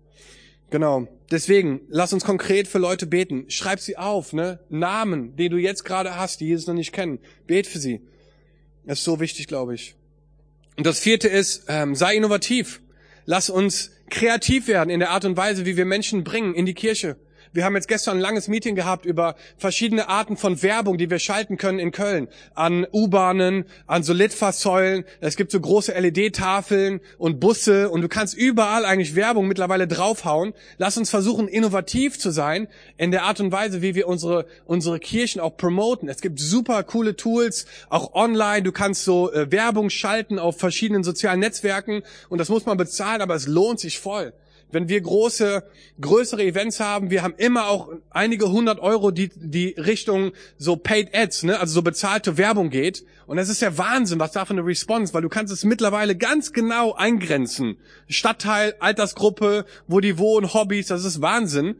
[0.70, 1.08] Genau.
[1.32, 3.46] Deswegen, lass uns konkret für Leute beten.
[3.50, 4.60] Schreib sie auf, ne?
[4.70, 7.20] Namen, die du jetzt gerade hast, die Jesus noch nicht kennen.
[7.48, 8.02] Bet für sie.
[8.88, 9.96] Das ist so wichtig, glaube ich.
[10.78, 12.82] Und das vierte ist, ähm, sei innovativ.
[13.26, 16.74] Lass uns kreativ werden in der Art und Weise, wie wir Menschen bringen in die
[16.74, 17.18] Kirche.
[17.58, 21.18] Wir haben jetzt gestern ein langes Meeting gehabt über verschiedene Arten von Werbung, die wir
[21.18, 22.28] schalten können in Köln.
[22.54, 25.06] An U-Bahnen, an so Litfaßsäulen.
[25.22, 30.54] Es gibt so große LED-Tafeln und Busse und du kannst überall eigentlich Werbung mittlerweile draufhauen.
[30.78, 35.00] Lass uns versuchen, innovativ zu sein in der Art und Weise, wie wir unsere, unsere
[35.00, 36.10] Kirchen auch promoten.
[36.10, 38.62] Es gibt super coole Tools, auch online.
[38.62, 43.24] Du kannst so äh, Werbung schalten auf verschiedenen sozialen Netzwerken und das muss man bezahlen,
[43.24, 44.34] aber es lohnt sich voll
[44.72, 45.64] wenn wir große,
[46.00, 51.16] größere Events haben, wir haben immer auch einige hundert Euro, die, die Richtung so Paid
[51.16, 53.06] Ads, ne, also so bezahlte Werbung geht.
[53.26, 56.16] Und das ist ja Wahnsinn, was da für eine Response, weil du kannst es mittlerweile
[56.16, 57.78] ganz genau eingrenzen.
[58.08, 61.76] Stadtteil, Altersgruppe, wo die wohnen, Hobbys, das ist Wahnsinn,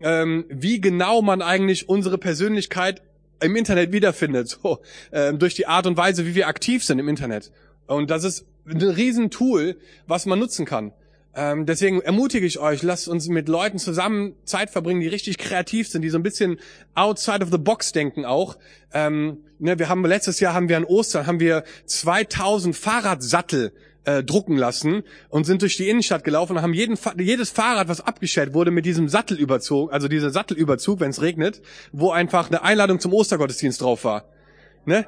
[0.00, 3.02] ähm, wie genau man eigentlich unsere Persönlichkeit
[3.40, 4.80] im Internet wiederfindet, so,
[5.12, 7.52] ähm, durch die Art und Weise, wie wir aktiv sind im Internet.
[7.86, 10.92] Und das ist ein Riesentool, was man nutzen kann.
[11.36, 15.88] Ähm, deswegen ermutige ich euch, lasst uns mit Leuten zusammen Zeit verbringen, die richtig kreativ
[15.88, 16.58] sind, die so ein bisschen
[16.94, 18.56] outside of the box denken auch.
[18.92, 23.72] Ähm, ne, wir haben letztes Jahr haben wir an Ostern haben wir 2000 Fahrradsattel
[24.04, 28.00] äh, drucken lassen und sind durch die Innenstadt gelaufen und haben jeden, jedes Fahrrad, was
[28.00, 32.62] abgestellt wurde, mit diesem Sattel überzogen, also dieser Sattelüberzug, wenn es regnet, wo einfach eine
[32.62, 34.24] Einladung zum Ostergottesdienst drauf war.
[34.84, 35.06] Ne?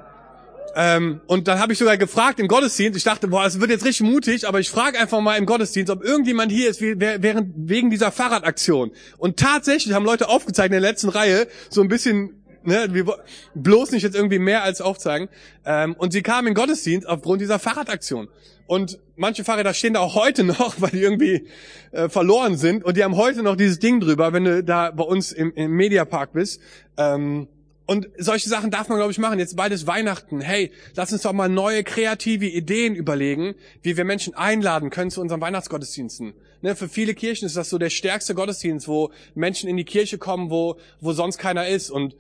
[0.78, 3.86] Ähm, und dann habe ich sogar gefragt im Gottesdienst, ich dachte, boah, es wird jetzt
[3.86, 7.88] richtig mutig, aber ich frage einfach mal im Gottesdienst, ob irgendjemand hier ist während, wegen
[7.88, 8.90] dieser Fahrradaktion.
[9.16, 13.06] Und tatsächlich haben Leute aufgezeichnet in der letzten Reihe, so ein bisschen, ne, wir,
[13.54, 15.30] bloß nicht jetzt irgendwie mehr als aufzeigen.
[15.64, 18.28] Ähm, und sie kamen in Gottesdienst aufgrund dieser Fahrradaktion.
[18.66, 21.46] Und manche Fahrräder stehen da auch heute noch, weil die irgendwie
[21.92, 22.84] äh, verloren sind.
[22.84, 25.70] Und die haben heute noch dieses Ding drüber, wenn du da bei uns im, im
[25.70, 26.60] Mediapark bist.
[26.98, 27.48] Ähm,
[27.86, 29.38] und solche Sachen darf man, glaube ich, machen.
[29.38, 30.40] Jetzt beides Weihnachten.
[30.40, 35.20] Hey, lass uns doch mal neue kreative Ideen überlegen, wie wir Menschen einladen können zu
[35.20, 36.34] unseren Weihnachtsgottesdiensten.
[36.62, 40.18] Ne, für viele Kirchen ist das so der stärkste Gottesdienst, wo Menschen in die Kirche
[40.18, 41.90] kommen, wo, wo sonst keiner ist.
[41.90, 42.16] Und,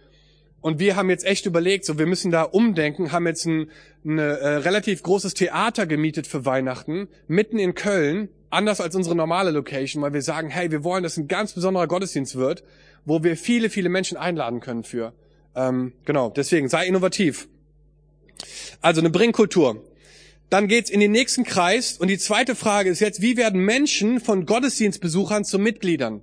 [0.60, 3.68] und wir haben jetzt echt überlegt, so wir müssen da umdenken, haben jetzt ein,
[4.04, 9.50] ein äh, relativ großes Theater gemietet für Weihnachten, mitten in Köln, anders als unsere normale
[9.50, 12.62] Location, weil wir sagen, hey, wir wollen, dass ein ganz besonderer Gottesdienst wird,
[13.04, 15.12] wo wir viele, viele Menschen einladen können für.
[15.56, 17.48] Ähm, genau, deswegen sei innovativ.
[18.82, 19.82] Also eine Bringkultur.
[20.50, 24.20] Dann geht's in den nächsten Kreis und die zweite Frage ist jetzt, wie werden Menschen
[24.20, 26.22] von Gottesdienstbesuchern zu Mitgliedern?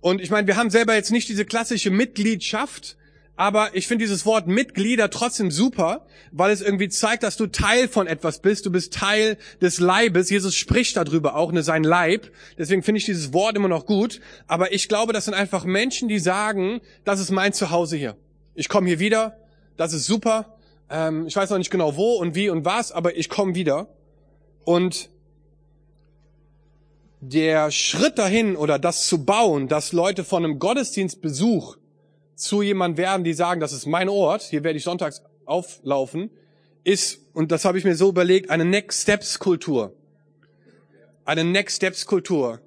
[0.00, 2.96] Und ich meine, wir haben selber jetzt nicht diese klassische Mitgliedschaft,
[3.36, 7.86] aber ich finde dieses Wort Mitglieder trotzdem super, weil es irgendwie zeigt, dass du Teil
[7.86, 8.66] von etwas bist.
[8.66, 10.30] Du bist Teil des Leibes.
[10.30, 12.32] Jesus spricht darüber auch, ne, sein Leib.
[12.56, 14.20] Deswegen finde ich dieses Wort immer noch gut.
[14.48, 18.16] Aber ich glaube, das sind einfach Menschen, die sagen, das ist mein Zuhause hier
[18.58, 19.38] ich komme hier wieder,
[19.76, 20.56] das ist super.
[20.90, 23.86] Ähm, ich weiß noch nicht genau wo und wie und was, aber ich komme wieder.
[24.64, 25.10] Und
[27.20, 31.76] der Schritt dahin oder das zu bauen, dass Leute von einem Gottesdienstbesuch
[32.34, 36.30] zu jemand werden, die sagen, das ist mein Ort, hier werde ich sonntags auflaufen,
[36.82, 39.92] ist, und das habe ich mir so überlegt, eine Next Steps Kultur.
[41.24, 42.60] Eine Next Steps Kultur.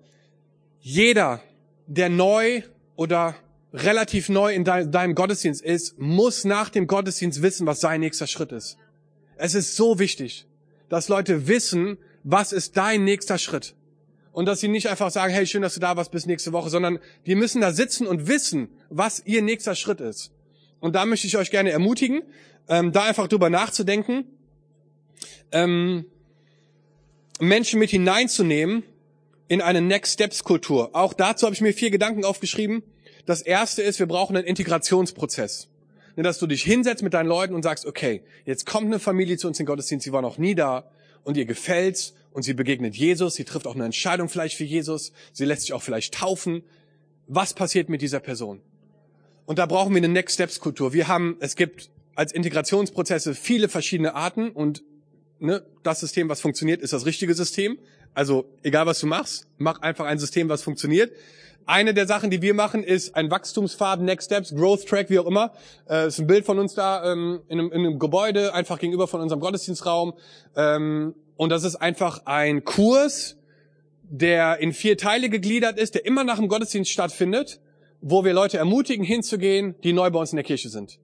[0.79, 1.41] Jeder,
[1.87, 2.61] der neu
[2.95, 3.35] oder
[3.73, 8.51] relativ neu in deinem Gottesdienst ist, muss nach dem Gottesdienst wissen, was sein nächster Schritt
[8.51, 8.77] ist.
[9.37, 10.45] Es ist so wichtig,
[10.89, 13.75] dass Leute wissen, was ist dein nächster Schritt.
[14.33, 16.69] Und dass sie nicht einfach sagen, hey, schön, dass du da warst bis nächste Woche,
[16.69, 20.31] sondern die müssen da sitzen und wissen, was ihr nächster Schritt ist.
[20.79, 22.21] Und da möchte ich euch gerne ermutigen,
[22.69, 24.25] ähm, da einfach drüber nachzudenken,
[25.51, 26.05] ähm,
[27.39, 28.83] Menschen mit hineinzunehmen
[29.47, 30.91] in eine Next Steps Kultur.
[30.93, 32.83] Auch dazu habe ich mir vier Gedanken aufgeschrieben.
[33.25, 35.67] Das erste ist, wir brauchen einen Integrationsprozess.
[36.15, 39.47] Dass du dich hinsetzt mit deinen Leuten und sagst, okay, jetzt kommt eine Familie zu
[39.47, 40.91] uns in Gottesdienst, sie war noch nie da
[41.23, 45.13] und ihr gefällt's und sie begegnet Jesus, sie trifft auch eine Entscheidung vielleicht für Jesus,
[45.31, 46.63] sie lässt sich auch vielleicht taufen.
[47.27, 48.61] Was passiert mit dieser Person?
[49.45, 50.93] Und da brauchen wir eine Next Steps Kultur.
[50.93, 54.83] Wir haben, es gibt als Integrationsprozesse viele verschiedene Arten und
[55.39, 57.79] ne, das System, was funktioniert, ist das richtige System.
[58.13, 61.11] Also egal was du machst, mach einfach ein System, was funktioniert.
[61.65, 65.25] Eine der Sachen, die wir machen, ist ein Wachstumspfad, Next Steps, Growth Track, wie auch
[65.25, 65.51] immer.
[65.89, 69.07] Äh, ist ein Bild von uns da ähm, in, einem, in einem Gebäude, einfach gegenüber
[69.07, 70.13] von unserem Gottesdienstraum.
[70.55, 73.37] Ähm, und das ist einfach ein Kurs,
[74.03, 77.61] der in vier Teile gegliedert ist, der immer nach dem Gottesdienst stattfindet,
[78.01, 80.99] wo wir Leute ermutigen, hinzugehen, die neu bei uns in der Kirche sind.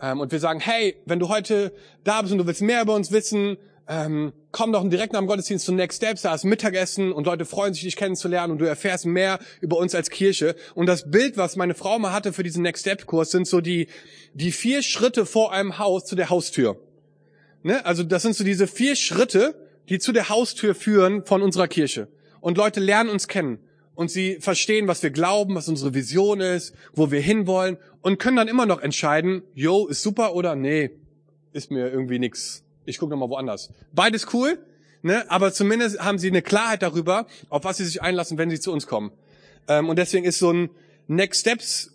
[0.00, 1.72] Ähm, und wir sagen, hey, wenn du heute
[2.04, 3.56] da bist und du willst mehr über uns wissen,
[3.88, 7.44] ähm, komm doch direkt nach dem Gottesdienst zu Next Steps, da ist Mittagessen und Leute
[7.44, 10.54] freuen sich, dich kennenzulernen und du erfährst mehr über uns als Kirche.
[10.74, 13.60] Und das Bild, was meine Frau mal hatte für diesen Next Step Kurs, sind so
[13.60, 13.88] die,
[14.34, 16.78] die vier Schritte vor einem Haus zu der Haustür.
[17.62, 17.84] Ne?
[17.84, 19.54] Also das sind so diese vier Schritte,
[19.88, 22.08] die zu der Haustür führen von unserer Kirche.
[22.40, 23.58] Und Leute lernen uns kennen
[23.94, 28.36] und sie verstehen, was wir glauben, was unsere Vision ist, wo wir hinwollen und können
[28.36, 30.90] dann immer noch entscheiden, yo, ist super oder nee,
[31.52, 32.64] ist mir irgendwie nix.
[32.84, 33.70] Ich gucke nochmal woanders.
[33.92, 34.58] Beides cool,
[35.02, 35.30] ne?
[35.30, 38.72] aber zumindest haben sie eine Klarheit darüber, auf was sie sich einlassen, wenn sie zu
[38.72, 39.12] uns kommen.
[39.68, 40.70] Ähm, und deswegen ist so ein
[41.08, 41.92] Next Steps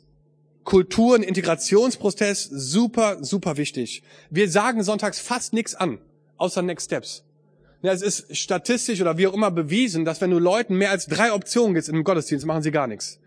[0.67, 4.03] Kultur, ein Integrationsprozess super, super wichtig.
[4.29, 5.99] Wir sagen sonntags fast nichts an,
[6.35, 7.23] außer Next Steps.
[7.81, 11.05] Ja, es ist statistisch oder wie auch immer bewiesen, dass wenn du Leuten mehr als
[11.05, 13.21] drei Optionen gibst in einem Gottesdienst, machen sie gar nichts.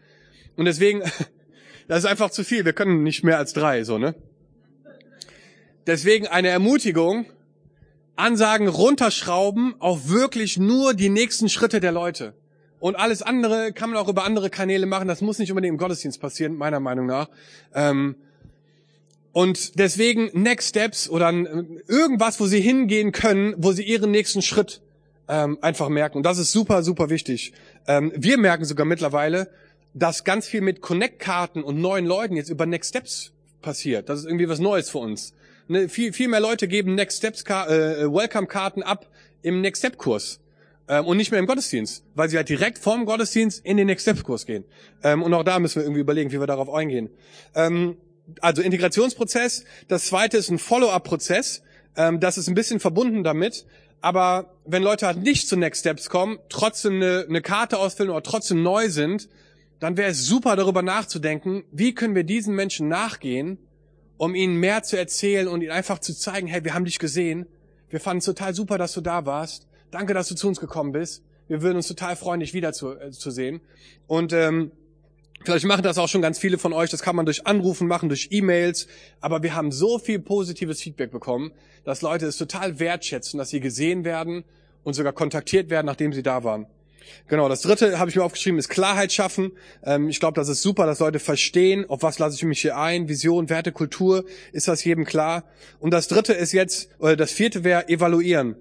[0.57, 1.01] Und deswegen,
[1.88, 2.66] das ist einfach zu viel.
[2.66, 4.14] Wir können nicht mehr als drei, so, ne?
[5.87, 7.25] Deswegen eine Ermutigung,
[8.20, 12.35] Ansagen runterschrauben auf wirklich nur die nächsten Schritte der Leute.
[12.78, 15.06] Und alles andere kann man auch über andere Kanäle machen.
[15.06, 17.28] Das muss nicht unbedingt im Gottesdienst passieren, meiner Meinung nach.
[17.74, 18.16] Ähm,
[19.33, 21.30] und deswegen Next Steps oder
[21.87, 24.80] irgendwas, wo sie hingehen können, wo sie ihren nächsten Schritt
[25.28, 26.16] ähm, einfach merken.
[26.16, 27.52] Und das ist super, super wichtig.
[27.87, 29.50] Ähm, wir merken sogar mittlerweile,
[29.94, 34.09] dass ganz viel mit Connect-Karten und neuen Leuten jetzt über Next Steps passiert.
[34.09, 35.35] Das ist irgendwie was Neues für uns.
[35.70, 39.06] Ne, viel, viel mehr Leute geben Next Steps äh, Welcome-Karten ab
[39.42, 40.40] im Next Step-Kurs
[40.88, 44.02] ähm, und nicht mehr im Gottesdienst, weil sie halt direkt vorm Gottesdienst in den Next
[44.02, 44.64] Step-Kurs gehen.
[45.04, 47.09] Ähm, und auch da müssen wir irgendwie überlegen, wie wir darauf eingehen.
[47.54, 47.98] Ähm,
[48.40, 49.64] also Integrationsprozess.
[49.87, 51.62] Das zweite ist ein Follow-up-Prozess.
[51.96, 53.64] Ähm, das ist ein bisschen verbunden damit.
[54.00, 58.24] Aber wenn Leute halt nicht zu Next Steps kommen, trotzdem eine, eine Karte ausfüllen oder
[58.24, 59.28] trotzdem neu sind,
[59.78, 63.59] dann wäre es super darüber nachzudenken, wie können wir diesen Menschen nachgehen,
[64.20, 67.46] um ihnen mehr zu erzählen und ihnen einfach zu zeigen, hey, wir haben dich gesehen,
[67.88, 70.92] wir fanden es total super, dass du da warst, danke, dass du zu uns gekommen
[70.92, 73.61] bist, wir würden uns total freuen, dich wieder zu, äh.
[74.06, 74.72] Und ähm,
[75.42, 76.90] Vielleicht machen das auch schon ganz viele von euch.
[76.90, 78.88] Das kann man durch Anrufen machen, durch E-Mails.
[79.22, 81.52] Aber wir haben so viel positives Feedback bekommen,
[81.85, 84.44] dass Leute es total wertschätzen, dass sie gesehen werden
[84.85, 86.66] und sogar kontaktiert werden, nachdem sie da waren.
[87.28, 89.52] Genau, das dritte habe ich mir aufgeschrieben, ist Klarheit schaffen.
[89.84, 92.76] Ähm, ich glaube, das ist super, dass Leute verstehen, auf was lasse ich mich hier
[92.76, 95.44] ein, Vision, Werte, Kultur, ist das jedem klar.
[95.78, 98.56] Und das dritte ist jetzt, oder das vierte wäre evaluieren.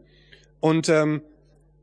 [0.60, 1.22] Und ähm,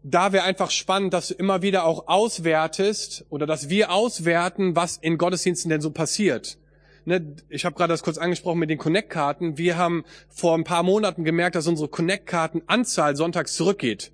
[0.02, 4.98] da wäre einfach spannend, dass du immer wieder auch auswertest oder dass wir auswerten, was
[4.98, 6.58] in Gottesdiensten denn so passiert.
[7.04, 9.58] Ne, ich habe gerade das kurz angesprochen mit den Connect-Karten.
[9.58, 14.12] Wir haben vor ein paar Monaten gemerkt, dass unsere Connect-Karten-Anzahl sonntags zurückgeht.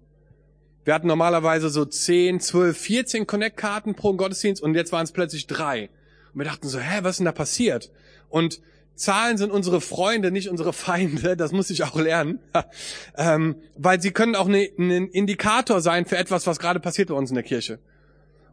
[0.84, 5.46] Wir hatten normalerweise so 10, 12, 14 Connect-Karten pro Gottesdienst und jetzt waren es plötzlich
[5.46, 5.90] drei.
[6.32, 7.90] Und wir dachten so, hä, was ist denn da passiert?
[8.28, 8.60] Und
[8.94, 11.36] Zahlen sind unsere Freunde, nicht unsere Feinde.
[11.36, 12.40] Das muss ich auch lernen.
[13.16, 17.14] ähm, weil sie können auch ein ne, Indikator sein für etwas, was gerade passiert bei
[17.14, 17.78] uns in der Kirche.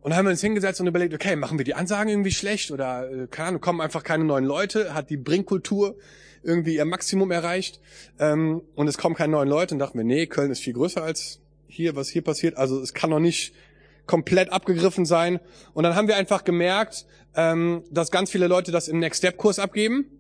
[0.02, 2.72] Und dann haben wir uns hingesetzt und überlegt, okay, machen wir die Ansagen irgendwie schlecht
[2.72, 5.98] oder äh, keine Ahnung, kommen einfach keine neuen Leute, hat die Bringkultur
[6.42, 7.82] irgendwie ihr Maximum erreicht
[8.18, 11.04] ähm, und es kommen keine neuen Leute und dachten wir, nee, Köln ist viel größer
[11.04, 12.58] als hier, was hier passiert.
[12.58, 13.54] Also es kann noch nicht
[14.06, 15.40] komplett abgegriffen sein.
[15.74, 17.06] Und dann haben wir einfach gemerkt,
[17.36, 20.19] ähm, dass ganz viele Leute das im Next Step Kurs abgeben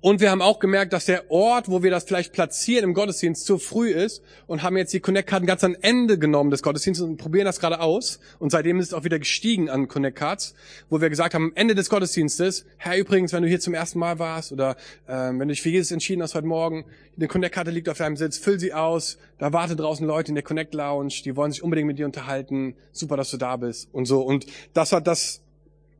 [0.00, 3.44] und wir haben auch gemerkt, dass der Ort, wo wir das vielleicht platzieren im Gottesdienst,
[3.44, 7.16] zu früh ist und haben jetzt die Connect-Karten ganz am Ende genommen des Gottesdienstes und
[7.16, 8.20] probieren das gerade aus.
[8.38, 10.54] Und seitdem ist es auch wieder gestiegen an Connect-Cards,
[10.88, 13.98] wo wir gesagt haben, am Ende des Gottesdienstes, Herr, übrigens, wenn du hier zum ersten
[13.98, 16.84] Mal warst oder äh, wenn du dich für Jesus entschieden hast heute Morgen,
[17.16, 20.44] eine Connect-Karte liegt auf deinem Sitz, füll sie aus, da warten draußen Leute in der
[20.44, 24.22] Connect-Lounge, die wollen sich unbedingt mit dir unterhalten, super, dass du da bist und so.
[24.22, 25.42] Und das hat das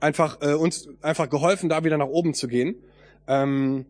[0.00, 2.76] einfach äh, uns einfach geholfen, da wieder nach oben zu gehen.
[3.28, 3.84] Ähm,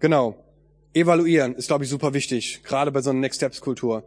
[0.00, 0.44] genau.
[0.92, 4.02] Evaluieren ist, glaube ich, super wichtig, gerade bei so einer Next Steps Kultur.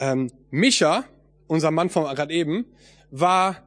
[0.00, 1.04] Ähm, Micha,
[1.46, 2.64] unser Mann von gerade eben,
[3.10, 3.62] war,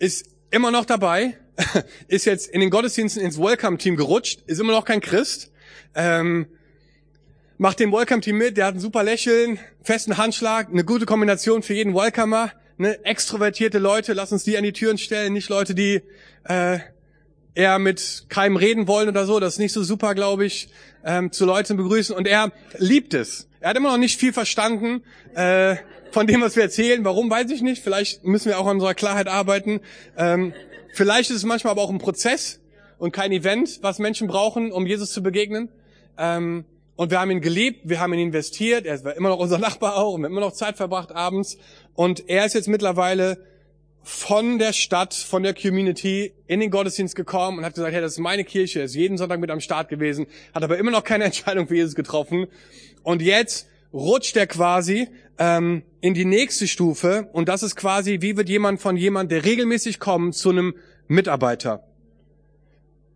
[0.00, 1.36] ist immer noch dabei,
[2.08, 5.52] ist jetzt in den Gottesdiensten ins Welcome-Team gerutscht, ist immer noch kein Christ,
[5.94, 6.46] ähm,
[7.56, 11.74] macht dem Welcome-Team mit, der hat ein super Lächeln, festen Handschlag, eine gute Kombination für
[11.74, 16.02] jeden Welcomer, ne, extrovertierte Leute, lass uns die an die Türen stellen, nicht Leute, die
[16.44, 16.80] äh,
[17.54, 19.40] eher mit keinem reden wollen oder so.
[19.40, 20.68] Das ist nicht so super, glaube ich,
[21.04, 22.14] ähm, zu Leuten begrüßen.
[22.14, 23.48] Und er liebt es.
[23.60, 25.02] Er hat immer noch nicht viel verstanden
[25.34, 25.76] äh,
[26.10, 27.04] von dem, was wir erzählen.
[27.04, 27.82] Warum, weiß ich nicht.
[27.82, 29.80] Vielleicht müssen wir auch an unserer Klarheit arbeiten.
[30.16, 30.52] Ähm,
[30.94, 32.60] vielleicht ist es manchmal aber auch ein Prozess
[32.98, 35.68] und kein Event, was Menschen brauchen, um Jesus zu begegnen.
[36.16, 36.64] Ähm,
[36.96, 38.84] und wir haben ihn geliebt, wir haben ihn investiert.
[38.84, 41.56] Er war immer noch unser Nachbar auch und wir haben immer noch Zeit verbracht abends.
[41.94, 43.38] Und er ist jetzt mittlerweile
[44.02, 48.12] von der Stadt, von der Community in den Gottesdienst gekommen und hat gesagt, hey, das
[48.12, 51.24] ist meine Kirche, ist jeden Sonntag mit am Start gewesen, hat aber immer noch keine
[51.26, 52.46] Entscheidung für Jesus getroffen.
[53.02, 55.08] Und jetzt rutscht er quasi
[55.38, 59.44] ähm, in die nächste Stufe und das ist quasi, wie wird jemand von jemand, der
[59.44, 60.74] regelmäßig kommt, zu einem
[61.06, 61.84] Mitarbeiter.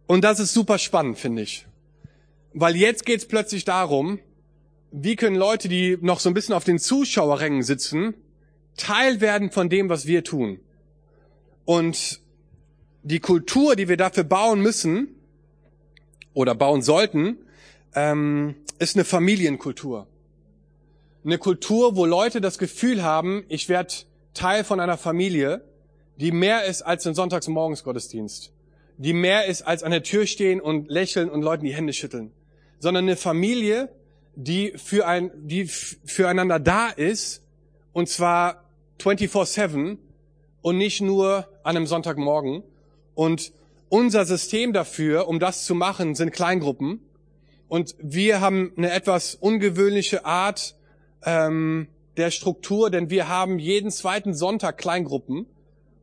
[0.06, 1.66] Und das ist super spannend, finde ich.
[2.54, 4.18] Weil jetzt geht es plötzlich darum,
[4.90, 8.14] wie können Leute, die noch so ein bisschen auf den Zuschauerrängen sitzen,
[8.76, 10.60] Teil werden von dem, was wir tun.
[11.64, 12.20] Und
[13.02, 15.08] die Kultur, die wir dafür bauen müssen
[16.34, 17.38] oder bauen sollten,
[17.94, 20.06] ähm, ist eine Familienkultur.
[21.24, 23.94] Eine Kultur, wo Leute das Gefühl haben, ich werde
[24.34, 25.62] Teil von einer Familie,
[26.16, 28.52] die mehr ist als ein Sonntagsmorgensgottesdienst,
[28.98, 32.32] die mehr ist als an der Tür stehen und lächeln und Leuten die Hände schütteln,
[32.78, 33.88] sondern eine Familie,
[34.34, 37.42] die für ein, die füreinander da ist,
[37.92, 38.64] und zwar
[38.98, 39.98] 24/7
[40.62, 42.62] und nicht nur an einem Sonntagmorgen.
[43.14, 43.52] Und
[43.88, 47.00] unser System dafür, um das zu machen, sind Kleingruppen.
[47.68, 50.76] Und wir haben eine etwas ungewöhnliche Art
[51.24, 55.46] ähm, der Struktur, denn wir haben jeden zweiten Sonntag Kleingruppen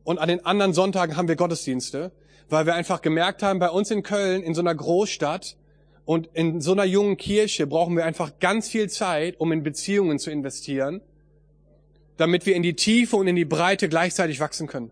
[0.04, 2.12] und an den anderen Sonntagen haben wir Gottesdienste,
[2.48, 5.56] weil wir einfach gemerkt haben, bei uns in Köln, in so einer Großstadt
[6.04, 10.18] und in so einer jungen Kirche brauchen wir einfach ganz viel Zeit, um in Beziehungen
[10.18, 11.00] zu investieren
[12.20, 14.90] damit wir in die Tiefe und in die Breite gleichzeitig wachsen können.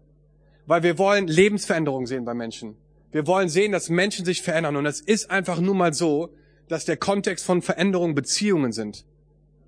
[0.65, 2.75] Weil wir wollen Lebensveränderung sehen bei Menschen.
[3.13, 4.77] Wir wollen sehen, dass Menschen sich verändern.
[4.77, 6.31] Und es ist einfach nur mal so,
[6.69, 9.05] dass der Kontext von Veränderung Beziehungen sind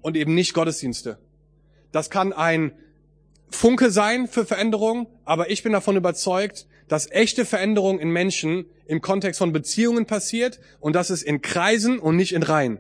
[0.01, 1.19] und eben nicht Gottesdienste.
[1.93, 2.73] Das kann ein
[3.51, 9.03] Funke sein für Veränderung, aber ich bin davon überzeugt, dass echte Veränderung in Menschen im
[9.03, 12.79] Kontext von Beziehungen passiert und das ist in Kreisen und nicht in Reihen.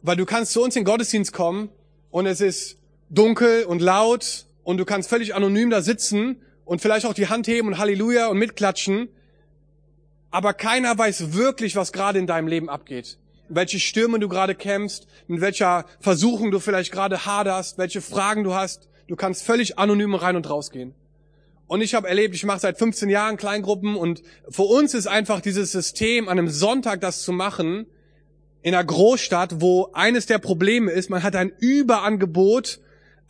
[0.00, 1.68] Weil du kannst zu uns in Gottesdienst kommen
[2.10, 2.79] und es ist
[3.10, 7.48] dunkel und laut und du kannst völlig anonym da sitzen und vielleicht auch die Hand
[7.48, 9.08] heben und Halleluja und mitklatschen,
[10.30, 13.18] aber keiner weiß wirklich, was gerade in deinem Leben abgeht.
[13.48, 18.54] Welche Stürme du gerade kämpfst, mit welcher Versuchung du vielleicht gerade haderst, welche Fragen du
[18.54, 18.88] hast.
[19.08, 20.94] Du kannst völlig anonym rein und rausgehen.
[21.66, 25.40] Und ich habe erlebt, ich mache seit 15 Jahren Kleingruppen und für uns ist einfach
[25.40, 27.86] dieses System, an einem Sonntag das zu machen,
[28.62, 32.80] in einer Großstadt, wo eines der Probleme ist, man hat ein Überangebot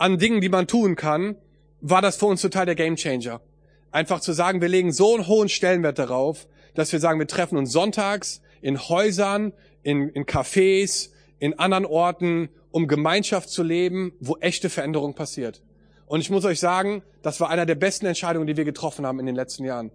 [0.00, 1.36] an Dingen, die man tun kann,
[1.82, 3.42] war das für uns total der Gamechanger.
[3.90, 7.58] Einfach zu sagen, wir legen so einen hohen Stellenwert darauf, dass wir sagen, wir treffen
[7.58, 14.38] uns sonntags in Häusern, in, in Cafés, in anderen Orten, um Gemeinschaft zu leben, wo
[14.38, 15.62] echte Veränderung passiert.
[16.06, 19.20] Und ich muss euch sagen, das war einer der besten Entscheidungen, die wir getroffen haben
[19.20, 19.90] in den letzten Jahren.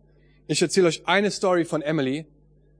[0.45, 2.27] Ich erzähle euch eine Story von Emily,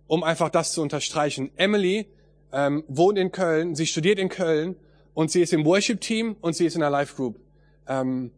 [0.06, 1.50] um einfach das zu unterstreichen.
[1.56, 2.08] Emily
[2.54, 4.76] ähm, wohnt in Köln, sie studiert in Köln
[5.15, 7.39] und sie ist im Worship-Team und sie ist in der Live-Group.
[7.88, 8.30] Ähm,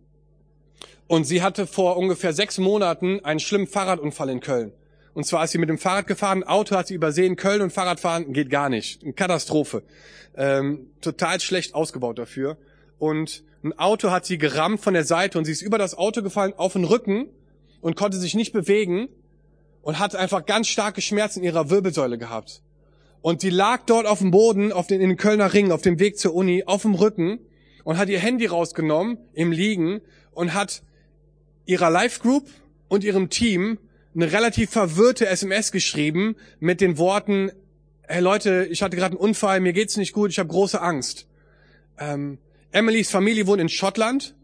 [1.08, 4.72] und sie hatte vor ungefähr sechs Monaten einen schlimmen Fahrradunfall in Köln.
[5.14, 8.34] Und zwar ist sie mit dem Fahrrad gefahren, Auto hat sie übersehen, Köln und Fahrradfahren
[8.34, 9.04] geht gar nicht.
[9.04, 9.84] Eine Katastrophe.
[10.36, 12.58] Ähm, total schlecht ausgebaut dafür.
[13.00, 16.22] Und ein Auto hat sie gerammt von der Seite und sie ist über das Auto
[16.22, 17.28] gefallen auf den Rücken
[17.82, 19.10] und konnte sich nicht bewegen
[19.82, 22.62] und hat einfach ganz starke Schmerzen in ihrer Wirbelsäule gehabt.
[23.22, 26.00] Und die lag dort auf dem Boden, auf den, in den Kölner Ring, auf dem
[26.00, 27.40] Weg zur Uni, auf dem Rücken
[27.84, 30.02] und hat ihr Handy rausgenommen im Liegen
[30.32, 30.84] und hat
[31.66, 32.48] ihrer Live Group
[32.88, 33.80] und ihrem Team
[34.16, 37.52] eine relativ verwirrte SMS geschrieben mit den Worten,
[38.08, 41.28] hey Leute, ich hatte gerade einen Unfall, mir geht's nicht gut, ich habe große Angst.
[42.00, 42.40] Ähm,
[42.72, 44.36] Emilys Familie wohnt in Schottland.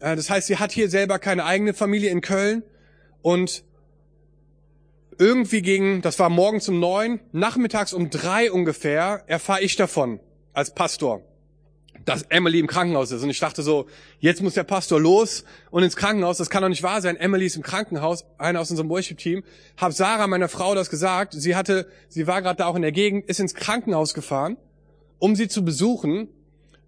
[0.00, 2.62] Äh, das heißt, sie hat hier selber keine eigene Familie in Köln.
[3.22, 3.64] Und
[5.20, 10.18] irgendwie gegen, das war morgens um neun, nachmittags um drei ungefähr, erfahre ich davon
[10.54, 11.20] als Pastor,
[12.06, 13.22] dass Emily im Krankenhaus ist.
[13.22, 13.86] Und ich dachte so,
[14.18, 16.38] jetzt muss der Pastor los und ins Krankenhaus.
[16.38, 17.16] Das kann doch nicht wahr sein.
[17.16, 19.44] Emily ist im Krankenhaus, einer aus unserem Worship-Team.
[19.76, 21.34] Hab Sarah, meiner Frau, das gesagt.
[21.34, 24.56] Sie hatte, sie war gerade da auch in der Gegend, ist ins Krankenhaus gefahren,
[25.18, 26.28] um sie zu besuchen.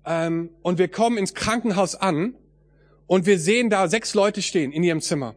[0.07, 2.35] Ähm, und wir kommen ins Krankenhaus an
[3.07, 5.35] und wir sehen da sechs Leute stehen in ihrem Zimmer.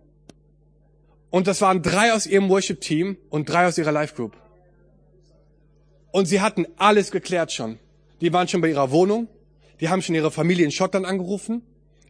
[1.35, 4.37] Und das waren drei aus ihrem Worship-Team und drei aus ihrer Live-Group.
[6.11, 7.77] Und sie hatten alles geklärt schon.
[8.21, 9.27] Die waren schon bei ihrer Wohnung.
[9.81, 11.61] Die haben schon ihre Familie in Schottland angerufen.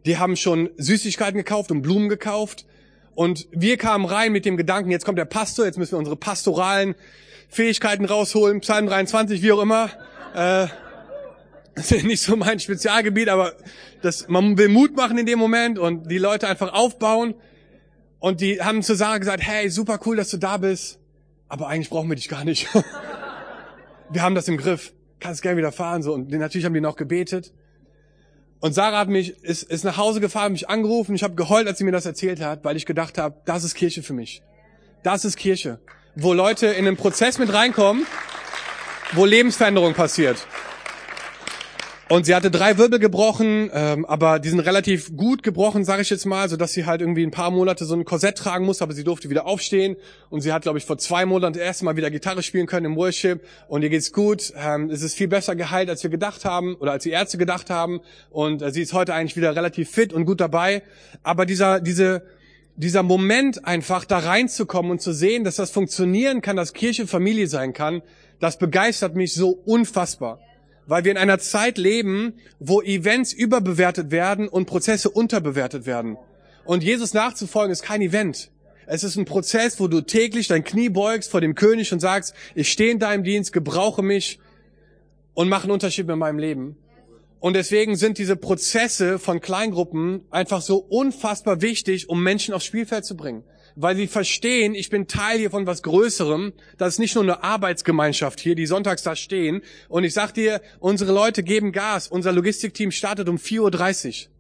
[0.06, 2.68] Die haben schon Süßigkeiten gekauft und Blumen gekauft.
[3.16, 6.18] Und wir kamen rein mit dem Gedanken, jetzt kommt der Pastor, jetzt müssen wir unsere
[6.18, 6.94] pastoralen
[7.50, 9.90] Fähigkeiten rausholen, Psalm 23, wie auch immer.
[10.36, 10.68] Äh,
[11.74, 13.54] das ist nicht so mein Spezialgebiet, aber
[14.04, 17.34] das, man will Mut machen in dem Moment und die Leute einfach aufbauen.
[18.26, 20.98] Und die haben zu Sarah gesagt, hey, super cool, dass du da bist,
[21.48, 22.68] aber eigentlich brauchen wir dich gar nicht.
[24.10, 24.94] wir haben das im Griff.
[25.20, 26.16] Kannst gerne wieder fahren, so.
[26.16, 27.54] Und natürlich haben die noch gebetet.
[28.62, 31.14] Und Sarah hat mich, ist, ist nach Hause gefahren, mich angerufen.
[31.14, 33.76] Ich habe geheult, als sie mir das erzählt hat, weil ich gedacht habe, das ist
[33.76, 34.42] Kirche für mich.
[35.04, 35.80] Das ist Kirche,
[36.16, 38.08] wo Leute in einen Prozess mit reinkommen,
[39.14, 40.48] wo Lebensveränderung passiert.
[42.08, 46.12] Und sie hatte drei Wirbel gebrochen, ähm, aber die sind relativ gut gebrochen, sage ich
[46.12, 48.84] jetzt mal, so dass sie halt irgendwie ein paar Monate so ein Korsett tragen muss,
[48.84, 49.96] aber sie durfte wieder aufstehen
[50.30, 52.86] und sie hat, glaube ich, vor zwei Monaten das erste Mal wieder Gitarre spielen können
[52.86, 54.54] im Worship und ihr geht's gut.
[54.56, 57.72] Ähm, es ist viel besser geheilt, als wir gedacht haben oder als die Ärzte gedacht
[57.72, 60.84] haben und äh, sie ist heute eigentlich wieder relativ fit und gut dabei.
[61.24, 62.22] Aber dieser diese
[62.76, 67.48] dieser Moment einfach da reinzukommen und zu sehen, dass das funktionieren kann, dass Kirche Familie
[67.48, 68.04] sein kann,
[68.40, 70.45] das begeistert mich so unfassbar
[70.88, 76.18] weil wir in einer Zeit leben, wo Events überbewertet werden und Prozesse unterbewertet werden.
[76.64, 78.52] Und Jesus nachzufolgen ist kein Event.
[78.88, 82.36] Es ist ein Prozess, wo du täglich dein Knie beugst vor dem König und sagst,
[82.54, 84.40] ich stehe in deinem Dienst, gebrauche mich
[85.34, 86.78] und mache einen Unterschied in meinem Leben.
[87.40, 93.06] Und deswegen sind diese Prozesse von Kleingruppen einfach so unfassbar wichtig, um Menschen aufs Spielfeld
[93.06, 93.44] zu bringen
[93.76, 96.54] weil sie verstehen, ich bin Teil hier von was Größerem.
[96.78, 99.62] Das ist nicht nur eine Arbeitsgemeinschaft hier, die sonntags da stehen.
[99.90, 102.08] Und ich sag dir, unsere Leute geben Gas.
[102.08, 104.35] Unser Logistikteam startet um 4.30 Uhr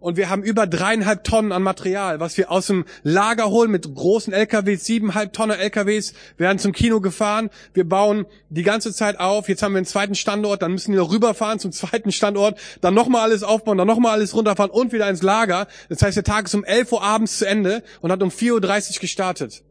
[0.00, 3.94] und wir haben über dreieinhalb Tonnen an Material, was wir aus dem Lager holen mit
[3.94, 9.48] großen LKWs, siebeneinhalb Tonnen LKWs, werden zum Kino gefahren, wir bauen die ganze Zeit auf,
[9.48, 12.94] jetzt haben wir einen zweiten Standort, dann müssen wir noch rüberfahren zum zweiten Standort, dann
[12.94, 15.68] nochmal alles aufbauen, dann nochmal alles runterfahren und wieder ins Lager.
[15.90, 18.94] Das heißt, der Tag ist um 11 Uhr abends zu Ende und hat um 4.30
[18.94, 19.62] Uhr gestartet.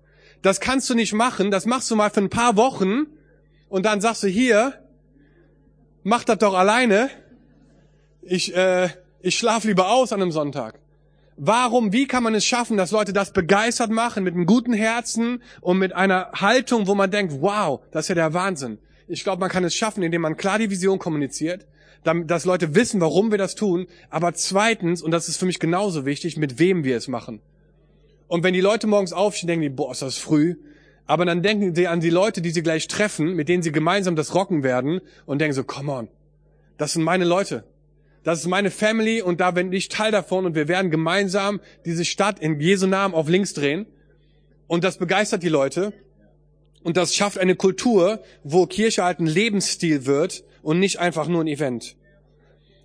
[0.41, 3.07] Das kannst du nicht machen, das machst du mal für ein paar Wochen
[3.67, 4.73] und dann sagst du hier,
[6.03, 7.09] mach das doch alleine.
[8.21, 8.89] Ich, äh,
[9.21, 10.79] ich schlafe lieber aus an einem Sonntag.
[11.35, 15.41] Warum, wie kann man es schaffen, dass Leute das begeistert machen, mit einem guten Herzen
[15.61, 18.77] und mit einer Haltung, wo man denkt, wow, das ist ja der Wahnsinn.
[19.07, 21.65] Ich glaube, man kann es schaffen, indem man klar die Vision kommuniziert,
[22.03, 26.05] dass Leute wissen, warum wir das tun, aber zweitens, und das ist für mich genauso
[26.05, 27.41] wichtig, mit wem wir es machen.
[28.27, 30.55] Und wenn die Leute morgens aufstehen, denken die, boah, ist das früh.
[31.07, 34.15] Aber dann denken sie an die Leute, die sie gleich treffen, mit denen sie gemeinsam
[34.15, 36.07] das rocken werden und denken so, come on,
[36.77, 37.63] das sind meine Leute.
[38.29, 42.05] Das ist meine Family und da bin ich Teil davon und wir werden gemeinsam diese
[42.05, 43.87] Stadt in Jesu Namen auf links drehen.
[44.67, 45.93] Und das begeistert die Leute.
[46.83, 51.43] Und das schafft eine Kultur, wo Kirche halt ein Lebensstil wird und nicht einfach nur
[51.43, 51.95] ein Event.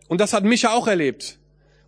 [0.09, 1.39] Und das hat Micha auch erlebt.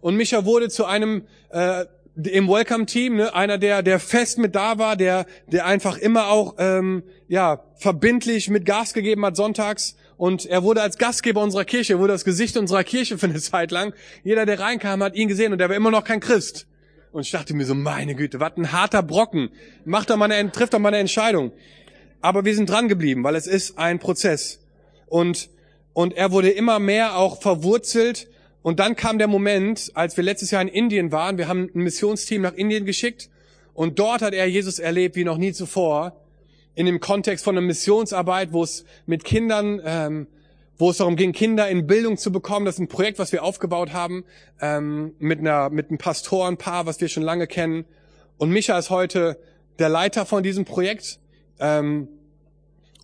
[0.02, 4.76] Und Micha wurde zu einem äh, im Welcome-Team, ne, einer, der, der fest mit da
[4.76, 10.46] war, der, der einfach immer auch ähm, ja verbindlich mit Gas gegeben hat sonntags und
[10.46, 13.70] er wurde als Gastgeber unserer Kirche, er wurde das Gesicht unserer Kirche für eine Zeit
[13.70, 13.94] lang.
[14.24, 16.66] Jeder, der reinkam, hat ihn gesehen und er war immer noch kein Christ.
[17.12, 19.50] Und ich dachte mir so, meine Güte, was ein harter Brocken.
[19.84, 21.52] Macht doch mal eine, trifft doch mal eine Entscheidung.
[22.20, 24.60] Aber wir sind dran geblieben, weil es ist ein Prozess.
[25.06, 25.48] Und,
[25.92, 28.28] und er wurde immer mehr auch verwurzelt.
[28.62, 31.82] Und dann kam der Moment, als wir letztes Jahr in Indien waren, wir haben ein
[31.82, 33.30] Missionsteam nach Indien geschickt.
[33.72, 36.16] Und dort hat er Jesus erlebt wie noch nie zuvor
[36.76, 40.26] in dem Kontext von einer Missionsarbeit, wo es mit Kindern, ähm,
[40.78, 42.66] wo es darum ging, Kinder in Bildung zu bekommen.
[42.66, 44.24] Das ist ein Projekt, was wir aufgebaut haben
[44.60, 47.86] ähm, mit einer mit einem Pastorenpaar, was wir schon lange kennen.
[48.36, 49.38] Und Micha ist heute
[49.78, 51.18] der Leiter von diesem Projekt.
[51.58, 52.08] Ähm,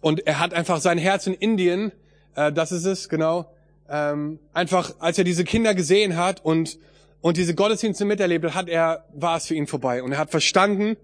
[0.03, 1.93] und er hat einfach sein Herz in Indien,
[2.35, 3.51] äh, das ist es genau,
[3.89, 6.79] ähm, einfach als er diese Kinder gesehen hat und
[7.23, 10.97] und diese Gottesdienste miterlebt hat, er war es für ihn vorbei und er hat verstanden,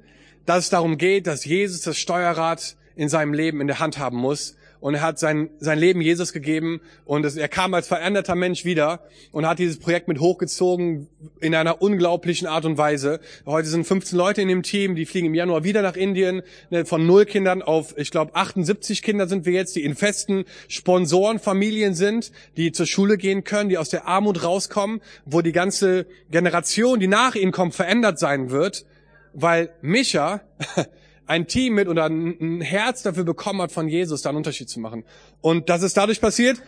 [0.47, 4.17] dass es darum geht, dass Jesus das Steuerrad in seinem Leben in der Hand haben
[4.17, 4.57] muss.
[4.81, 8.65] Und er hat sein, sein Leben Jesus gegeben und es, er kam als veränderter Mensch
[8.65, 9.01] wieder
[9.33, 11.09] und hat dieses Projekt mit hochgezogen
[11.41, 13.19] in einer unglaublichen Art und Weise.
[13.45, 16.43] Heute sind 15 Leute in dem Team, die fliegen im Januar wieder nach Indien.
[16.71, 20.45] Ne, von null Kindern auf, ich glaube, 78 Kinder sind wir jetzt, die in festen
[20.69, 26.07] Sponsorenfamilien sind, die zur Schule gehen können, die aus der Armut rauskommen, wo die ganze
[26.31, 28.87] Generation, die nach ihnen kommt, verändert sein wird
[29.33, 30.41] weil Micha
[31.27, 34.81] ein Team mit oder ein Herz dafür bekommen hat, von Jesus da einen Unterschied zu
[34.81, 35.05] machen.
[35.41, 36.63] Und das ist dadurch passiert,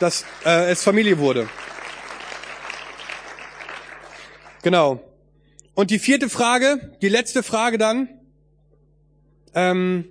[0.00, 1.48] dass äh, es Familie wurde.
[4.62, 5.00] Genau.
[5.74, 8.08] Und die vierte Frage, die letzte Frage dann,
[9.54, 10.06] ähm,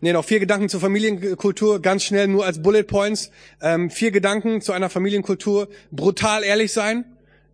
[0.00, 3.30] nee, noch vier Gedanken zur Familienkultur, ganz schnell nur als Bullet Points.
[3.60, 7.04] Ähm, vier Gedanken zu einer Familienkultur, brutal ehrlich sein.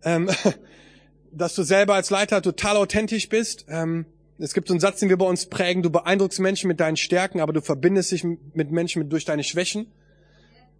[0.03, 0.29] Ähm,
[1.35, 3.65] dass du selber als Leiter total authentisch bist.
[3.67, 4.05] Ähm,
[4.39, 6.97] es gibt so einen Satz, den wir bei uns prägen, du beeindruckst Menschen mit deinen
[6.97, 9.87] Stärken, aber du verbindest dich mit Menschen mit, durch deine Schwächen.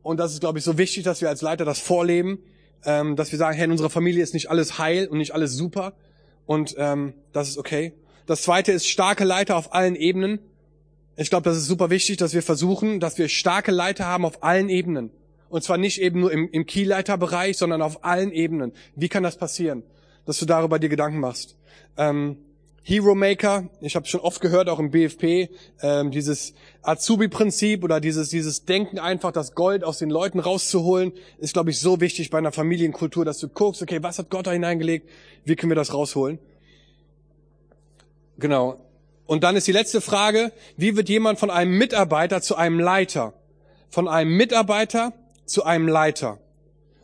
[0.02, 2.40] Und das ist, glaube ich, so wichtig, dass wir als Leiter das vorleben,
[2.84, 5.54] ähm, dass wir sagen, hey, in unserer Familie ist nicht alles heil und nicht alles
[5.54, 5.94] super.
[6.46, 7.94] Und ähm, das ist okay.
[8.26, 10.40] Das zweite ist starke Leiter auf allen Ebenen.
[11.16, 14.44] Ich glaube, das ist super wichtig, dass wir versuchen, dass wir starke Leiter haben auf
[14.44, 15.12] allen Ebenen.
[15.50, 18.74] Und zwar nicht eben nur im, im Keyleiterbereich, sondern auf allen Ebenen.
[18.96, 19.84] Wie kann das passieren?
[20.26, 21.58] Dass du darüber dir Gedanken machst.
[21.98, 22.38] Ähm,
[22.86, 25.50] Hero Maker, ich habe schon oft gehört, auch im BFP,
[25.82, 31.54] ähm, dieses Azubi-Prinzip oder dieses, dieses Denken einfach, das Gold aus den Leuten rauszuholen, ist,
[31.54, 34.52] glaube ich, so wichtig bei einer Familienkultur, dass du guckst, okay, was hat Gott da
[34.52, 35.10] hineingelegt,
[35.46, 36.40] wie können wir das rausholen?
[38.38, 38.82] Genau.
[39.26, 43.34] Und dann ist die letzte Frage, wie wird jemand von einem Mitarbeiter zu einem Leiter?
[43.90, 45.14] Von einem Mitarbeiter
[45.46, 46.40] zu einem Leiter.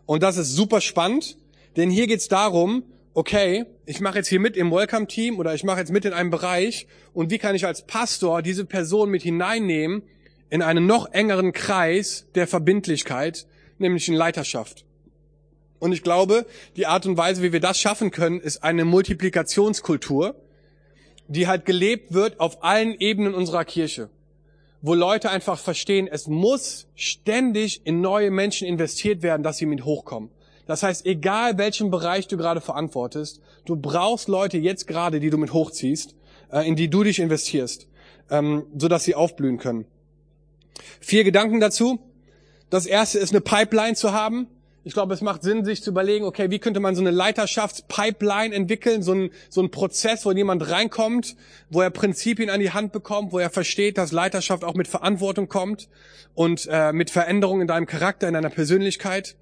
[0.06, 1.38] Und das ist super spannend,
[1.78, 5.64] denn hier geht es darum, okay, ich mache jetzt hier mit im Welcome-Team oder ich
[5.64, 9.24] mache jetzt mit in einem Bereich und wie kann ich als Pastor diese Person mit
[9.24, 10.03] hineinnehmen
[10.49, 13.47] in einen noch engeren Kreis der Verbindlichkeit,
[13.78, 14.86] nämlich in Leiterschaft.
[15.80, 16.45] Und ich glaube,
[16.76, 20.36] die Art und Weise, wie wir das schaffen können, ist eine Multiplikationskultur,
[21.28, 24.10] die halt gelebt wird auf allen Ebenen unserer Kirche,
[24.82, 29.86] wo Leute einfach verstehen, es muss ständig in neue Menschen investiert werden, dass sie mit
[29.86, 30.32] hochkommen.
[30.70, 35.40] Das heißt, egal welchen Bereich du gerade verantwortest, du brauchst Leute jetzt gerade, die du
[35.40, 36.14] mit hochziehst,
[36.52, 37.88] äh, in die du dich investierst,
[38.30, 39.86] ähm, so dass sie aufblühen können.
[41.00, 41.98] Vier Gedanken dazu.
[42.70, 44.46] Das erste ist eine Pipeline zu haben.
[44.84, 48.54] Ich glaube, es macht Sinn, sich zu überlegen, okay, wie könnte man so eine Leiterschaftspipeline
[48.54, 51.36] entwickeln, so ein, so ein Prozess, wo jemand reinkommt,
[51.72, 55.48] wo er Prinzipien an die Hand bekommt, wo er versteht, dass Leiterschaft auch mit Verantwortung
[55.48, 55.90] kommt
[56.36, 59.36] und äh, mit Veränderungen in deinem Charakter, in deiner Persönlichkeit.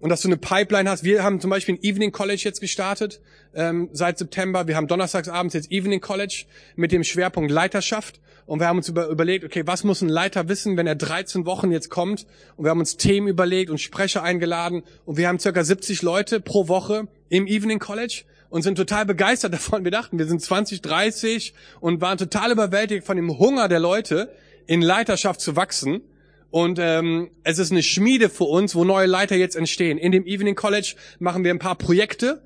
[0.00, 1.04] Und dass du eine Pipeline hast.
[1.04, 3.20] Wir haben zum Beispiel ein Evening College jetzt gestartet
[3.54, 4.66] ähm, seit September.
[4.66, 8.20] Wir haben donnerstagsabends jetzt Evening College mit dem Schwerpunkt Leiterschaft.
[8.46, 11.44] Und wir haben uns über, überlegt, okay, was muss ein Leiter wissen, wenn er 13
[11.44, 12.26] Wochen jetzt kommt?
[12.56, 14.82] Und wir haben uns Themen überlegt und Sprecher eingeladen.
[15.04, 19.52] Und wir haben circa 70 Leute pro Woche im Evening College und sind total begeistert
[19.54, 19.84] davon.
[19.84, 24.32] Wir dachten, wir sind 20, 30 und waren total überwältigt von dem Hunger der Leute,
[24.66, 26.00] in Leiterschaft zu wachsen.
[26.50, 29.98] Und ähm, es ist eine Schmiede für uns, wo neue Leiter jetzt entstehen.
[29.98, 32.42] In dem Evening College machen wir ein paar Projekte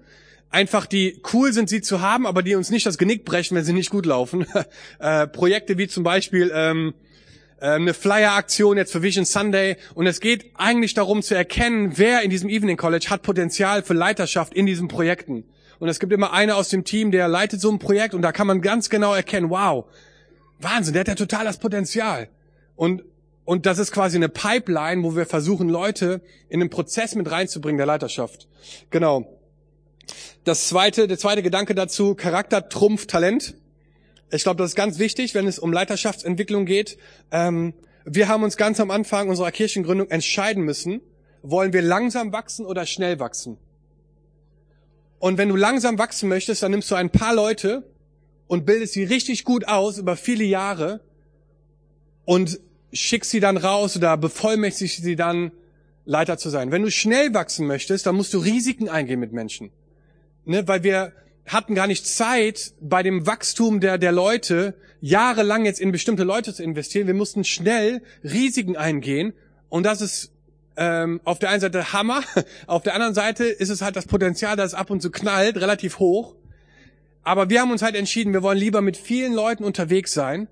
[0.55, 3.65] einfach die cool sind, sie zu haben, aber die uns nicht das Genick brechen, wenn
[3.65, 4.47] sie nicht gut laufen.
[5.01, 6.95] äh, Projekte wie zum Beispiel ähm,
[7.61, 9.77] äh, eine Flyer-Aktion jetzt für Vision Sunday.
[9.95, 13.95] Und es geht eigentlich darum zu erkennen, wer in diesem Evening College hat Potenzial für
[13.95, 15.45] Leiterschaft in diesen Projekten.
[15.81, 18.31] Und es gibt immer einer aus dem Team, der leitet so ein Projekt und da
[18.31, 19.87] kann man ganz genau erkennen, wow,
[20.61, 22.29] Wahnsinn, der hat ja total das Potenzial.
[22.77, 23.03] Und
[23.45, 27.77] und das ist quasi eine Pipeline, wo wir versuchen, Leute in den Prozess mit reinzubringen
[27.77, 28.49] der Leiterschaft.
[28.91, 29.39] Genau.
[30.45, 33.55] Das zweite, der zweite Gedanke dazu, Charakter trumpft Talent.
[34.31, 36.99] Ich glaube, das ist ganz wichtig, wenn es um Leiterschaftsentwicklung geht.
[37.31, 37.75] Ähm,
[38.05, 41.01] wir haben uns ganz am Anfang unserer Kirchengründung entscheiden müssen,
[41.43, 43.59] wollen wir langsam wachsen oder schnell wachsen.
[45.19, 47.91] Und wenn du langsam wachsen möchtest, dann nimmst du ein paar Leute
[48.47, 51.01] und bildest sie richtig gut aus über viele Jahre
[52.27, 52.61] und
[52.95, 55.53] schickst sie dann raus oder bevollmächtigst sie dann,
[56.07, 56.71] Leiter zu sein.
[56.71, 59.71] Wenn du schnell wachsen möchtest, dann musst du Risiken eingehen mit Menschen
[60.45, 61.13] ne, weil wir
[61.47, 66.55] hatten gar nicht Zeit, bei dem Wachstum der, der Leute jahrelang jetzt in bestimmte Leute
[66.55, 67.07] zu investieren.
[67.07, 69.35] Wir mussten schnell Risiken eingehen.
[69.69, 70.33] Und das ist
[70.77, 72.23] ähm, auf der einen Seite Hammer,
[72.67, 75.59] auf der anderen Seite ist es halt das Potenzial, dass es ab und zu knallt,
[75.59, 76.35] relativ hoch.
[77.23, 80.49] Aber wir haben uns halt entschieden, wir wollen lieber mit vielen Leuten unterwegs sein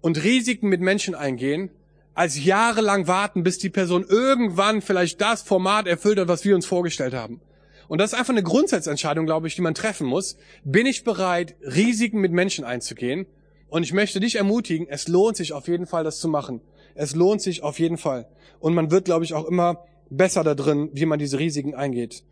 [0.00, 1.70] und Risiken mit Menschen eingehen,
[2.14, 6.66] als jahrelang warten, bis die Person irgendwann vielleicht das Format erfüllt hat, was wir uns
[6.66, 7.40] vorgestellt haben.
[7.86, 10.36] Und das ist einfach eine Grundsatzentscheidung, glaube ich, die man treffen muss.
[10.64, 13.26] Bin ich bereit, Risiken mit Menschen einzugehen?
[13.68, 16.60] Und ich möchte dich ermutigen, es lohnt sich auf jeden Fall, das zu machen.
[16.94, 18.26] Es lohnt sich auf jeden Fall.
[18.60, 22.24] Und man wird, glaube ich, auch immer besser da drin, wie man diese Risiken eingeht.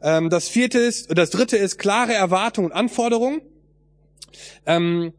[0.00, 3.42] Ähm, das vierte ist, das dritte ist klare Erwartungen und Anforderungen.
[4.66, 5.12] Ähm,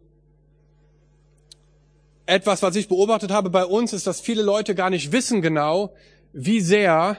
[2.26, 5.94] etwas, was ich beobachtet habe bei uns, ist, dass viele Leute gar nicht wissen genau,
[6.34, 7.18] wie sehr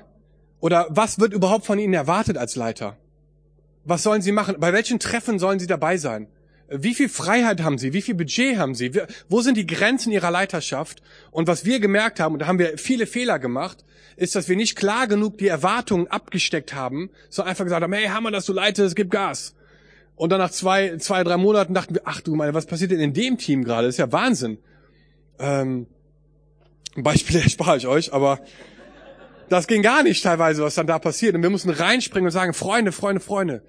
[0.60, 2.96] oder was wird überhaupt von Ihnen erwartet als Leiter?
[3.84, 4.56] Was sollen Sie machen?
[4.58, 6.28] Bei welchen Treffen sollen Sie dabei sein?
[6.68, 7.92] Wie viel Freiheit haben Sie?
[7.92, 8.90] Wie viel Budget haben Sie?
[9.28, 11.00] Wo sind die Grenzen Ihrer Leiterschaft?
[11.30, 13.84] Und was wir gemerkt haben, und da haben wir viele Fehler gemacht,
[14.16, 18.08] ist, dass wir nicht klar genug die Erwartungen abgesteckt haben, sondern einfach gesagt haben, hey,
[18.08, 19.54] Hammer, dass du leitest, gib Gas.
[20.16, 23.00] Und dann nach zwei, zwei, drei Monaten dachten wir, ach du meine, was passiert denn
[23.00, 23.86] in dem Team gerade?
[23.86, 24.58] Das ist ja Wahnsinn.
[25.38, 25.86] Ähm,
[26.96, 28.40] ein Beispiel erspare ich euch, aber
[29.48, 31.34] das ging gar nicht teilweise, was dann da passiert.
[31.34, 33.62] Und wir mussten reinspringen und sagen, Freunde, Freunde, Freunde,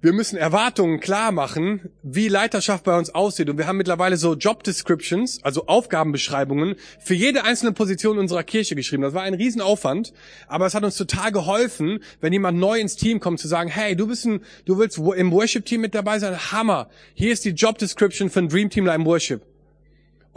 [0.00, 3.50] wir müssen Erwartungen klar machen, wie Leiterschaft bei uns aussieht.
[3.50, 8.76] Und wir haben mittlerweile so Job Descriptions, also Aufgabenbeschreibungen, für jede einzelne Position unserer Kirche
[8.76, 9.02] geschrieben.
[9.02, 10.12] Das war ein Riesenaufwand,
[10.46, 13.96] aber es hat uns total geholfen, wenn jemand neu ins Team kommt, zu sagen, hey,
[13.96, 16.52] du bist ein, du willst im Worship-Team mit dabei sein?
[16.52, 16.88] Hammer.
[17.14, 19.42] Hier ist die Job Description für ein Dream Teamler im Worship.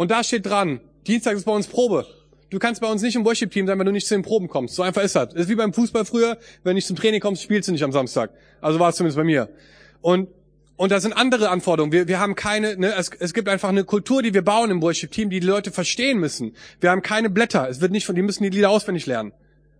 [0.01, 2.07] Und da steht dran, Dienstag ist bei uns Probe.
[2.49, 4.73] Du kannst bei uns nicht im Worship-Team sein, wenn du nicht zu den Proben kommst.
[4.73, 5.31] So einfach ist das.
[5.35, 6.39] Ist wie beim Fußball früher.
[6.63, 8.31] Wenn du nicht zum Training kommst, spielst du nicht am Samstag.
[8.61, 9.49] Also war es zumindest bei mir.
[10.01, 10.29] Und
[10.75, 11.91] und da sind andere Anforderungen.
[11.91, 14.81] Wir, wir haben keine, ne, es, es gibt einfach eine Kultur, die wir bauen im
[14.81, 16.55] Worship-Team, die die Leute verstehen müssen.
[16.79, 17.69] Wir haben keine Blätter.
[17.69, 19.33] Es wird nicht von, die müssen die Lieder auswendig lernen.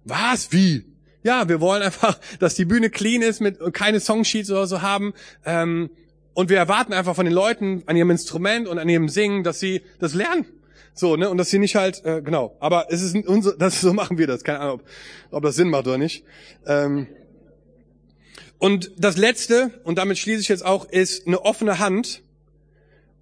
[0.06, 0.52] Was?
[0.52, 0.86] Wie?
[1.24, 5.14] Ja, wir wollen einfach, dass die Bühne clean ist, mit keine Songsheets oder so haben.
[5.48, 5.90] Ähm,
[6.34, 9.60] und wir erwarten einfach von den Leuten an ihrem Instrument und an ihrem Singen, dass
[9.60, 10.46] sie das lernen.
[10.94, 12.56] So, ne, und dass sie nicht halt, äh, genau.
[12.60, 14.44] Aber es ist unser, das so machen wir das.
[14.44, 14.86] Keine Ahnung, ob,
[15.32, 16.24] ob das Sinn macht oder nicht.
[16.66, 17.08] Ähm,
[18.60, 22.22] und das Letzte, und damit schließe ich jetzt auch, ist eine offene Hand.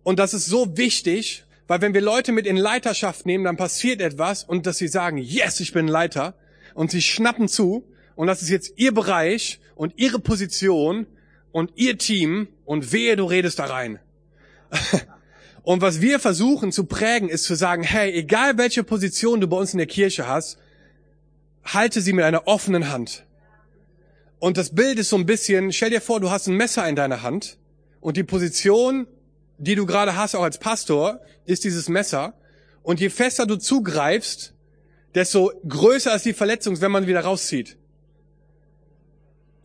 [0.03, 4.01] Und das ist so wichtig, weil wenn wir Leute mit in Leiterschaft nehmen, dann passiert
[4.01, 6.34] etwas und dass sie sagen, yes, ich bin Leiter.
[6.74, 7.86] Und sie schnappen zu
[8.16, 11.07] und das ist jetzt ihr Bereich und ihre Position
[11.51, 13.99] und ihr Team und wehe, du redest da rein.
[15.63, 19.57] und was wir versuchen zu prägen, ist zu sagen, hey, egal welche Position du bei
[19.57, 20.57] uns in der Kirche hast,
[21.63, 23.25] halte sie mit einer offenen Hand.
[24.39, 26.95] Und das Bild ist so ein bisschen, stell dir vor, du hast ein Messer in
[26.95, 27.57] deiner Hand
[27.99, 29.07] und die Position,
[29.57, 32.33] die du gerade hast, auch als Pastor, ist dieses Messer.
[32.81, 34.53] Und je fester du zugreifst,
[35.15, 37.77] desto größer ist die Verletzung, wenn man wieder rauszieht.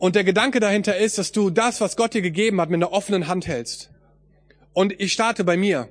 [0.05, 2.91] Und der Gedanke dahinter ist, dass du das, was Gott dir gegeben hat, mit einer
[2.91, 3.89] offenen Hand hältst.
[4.71, 5.89] Und ich starte bei mir.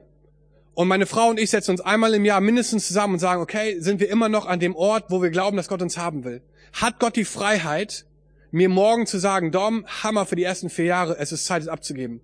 [0.75, 3.81] Und meine Frau und ich setzen uns einmal im Jahr mindestens zusammen und sagen, okay,
[3.81, 6.43] sind wir immer noch an dem Ort, wo wir glauben, dass Gott uns haben will?
[6.73, 8.07] Hat Gott die Freiheit,
[8.53, 11.69] mir morgen zu sagen, Dom, Hammer für die ersten vier Jahre, es ist Zeit, es
[11.69, 12.21] abzugeben.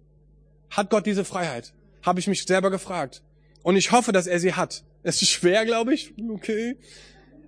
[0.70, 1.72] Hat Gott diese Freiheit?
[2.02, 3.24] Habe ich mich selber gefragt.
[3.64, 4.84] Und ich hoffe, dass er sie hat.
[5.02, 6.14] Es ist schwer, glaube ich.
[6.34, 6.76] Okay.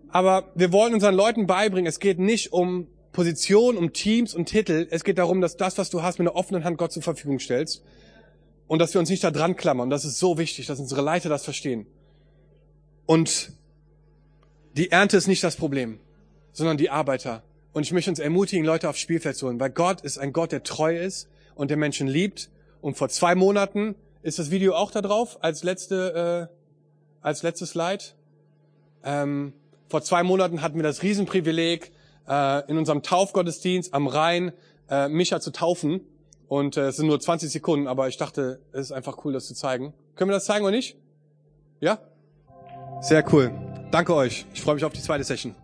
[0.09, 4.86] Aber wir wollen unseren Leuten beibringen, es geht nicht um Position, um Teams und Titel.
[4.90, 7.38] Es geht darum, dass das, was du hast, mit einer offenen Hand Gott zur Verfügung
[7.38, 7.82] stellst.
[8.66, 9.84] Und dass wir uns nicht da dran klammern.
[9.84, 11.86] Und das ist so wichtig, dass unsere Leiter das verstehen.
[13.04, 13.52] Und
[14.76, 16.00] die Ernte ist nicht das Problem,
[16.52, 17.42] sondern die Arbeiter.
[17.74, 20.52] Und ich möchte uns ermutigen, Leute aufs Spielfeld zu holen, weil Gott ist ein Gott,
[20.52, 22.50] der treu ist und der Menschen liebt.
[22.80, 26.54] Und vor zwei Monaten ist das Video auch da drauf als letzte, äh,
[27.20, 28.04] als letztes Slide.
[29.04, 29.52] Ähm,
[29.88, 31.91] vor zwei Monaten hatten wir das Riesenprivileg,
[32.28, 34.52] äh, in unserem Taufgottesdienst am Rhein
[34.88, 36.00] äh, Micha zu taufen.
[36.48, 39.46] Und äh, es sind nur 20 Sekunden, aber ich dachte, es ist einfach cool, das
[39.46, 39.94] zu zeigen.
[40.16, 40.96] Können wir das zeigen oder nicht?
[41.80, 41.98] Ja?
[43.00, 43.52] Sehr cool.
[43.90, 44.46] Danke euch.
[44.54, 45.54] Ich freue mich auf die zweite Session.